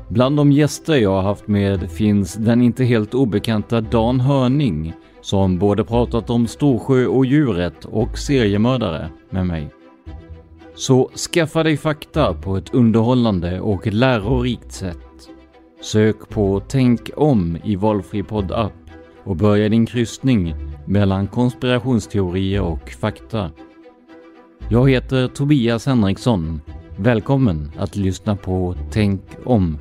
Bland 0.08 0.36
de 0.36 0.52
gäster 0.52 0.96
jag 0.96 1.10
har 1.10 1.22
haft 1.22 1.48
med 1.48 1.90
finns 1.90 2.34
den 2.34 2.62
inte 2.62 2.84
helt 2.84 3.14
obekanta 3.14 3.80
Dan 3.80 4.20
Hörning 4.20 4.92
som 5.24 5.58
både 5.58 5.84
pratat 5.84 6.30
om 6.30 6.46
Storsjö 6.46 7.06
och 7.06 7.26
djuret 7.26 7.84
och 7.84 8.18
seriemördare 8.18 9.10
med 9.30 9.46
mig. 9.46 9.70
Så 10.74 11.08
skaffa 11.08 11.62
dig 11.62 11.76
fakta 11.76 12.34
på 12.34 12.56
ett 12.56 12.74
underhållande 12.74 13.60
och 13.60 13.86
lärorikt 13.86 14.72
sätt. 14.72 15.28
Sök 15.82 16.28
på 16.28 16.62
Tänk 16.68 17.10
om 17.16 17.58
i 17.64 17.76
valfri 17.76 18.22
poddapp 18.22 18.72
och 19.24 19.36
börja 19.36 19.68
din 19.68 19.86
kryssning 19.86 20.54
mellan 20.86 21.26
konspirationsteorier 21.26 22.62
och 22.62 22.90
fakta. 22.90 23.50
Jag 24.68 24.90
heter 24.90 25.28
Tobias 25.28 25.86
Henriksson. 25.86 26.60
Välkommen 26.96 27.72
att 27.78 27.96
lyssna 27.96 28.36
på 28.36 28.74
Tänk 28.90 29.22
om. 29.44 29.78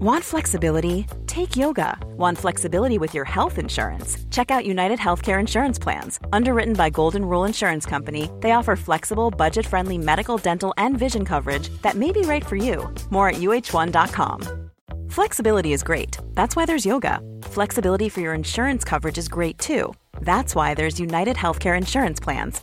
Want 0.00 0.24
flexibility? 0.24 1.06
Take 1.26 1.58
yoga. 1.58 1.98
Want 2.16 2.38
flexibility 2.38 2.96
with 2.96 3.12
your 3.12 3.26
health 3.26 3.58
insurance? 3.58 4.16
Check 4.30 4.50
out 4.50 4.64
United 4.64 4.98
Healthcare 4.98 5.38
Insurance 5.38 5.78
Plans. 5.78 6.18
Underwritten 6.32 6.72
by 6.72 6.88
Golden 6.88 7.22
Rule 7.22 7.44
Insurance 7.44 7.84
Company, 7.84 8.30
they 8.40 8.52
offer 8.52 8.76
flexible, 8.76 9.30
budget 9.30 9.66
friendly 9.66 9.98
medical, 9.98 10.38
dental, 10.38 10.72
and 10.78 10.98
vision 10.98 11.26
coverage 11.26 11.68
that 11.82 11.96
may 11.96 12.12
be 12.12 12.22
right 12.22 12.46
for 12.46 12.56
you. 12.56 12.88
More 13.10 13.28
at 13.28 13.34
uh1.com. 13.36 14.70
Flexibility 15.10 15.74
is 15.74 15.82
great. 15.82 16.16
That's 16.32 16.56
why 16.56 16.64
there's 16.64 16.86
yoga. 16.86 17.20
Flexibility 17.42 18.08
for 18.08 18.22
your 18.22 18.32
insurance 18.32 18.84
coverage 18.84 19.18
is 19.18 19.28
great 19.28 19.58
too. 19.58 19.92
That's 20.22 20.54
why 20.54 20.72
there's 20.72 20.98
United 20.98 21.36
Healthcare 21.36 21.76
Insurance 21.76 22.20
Plans. 22.20 22.62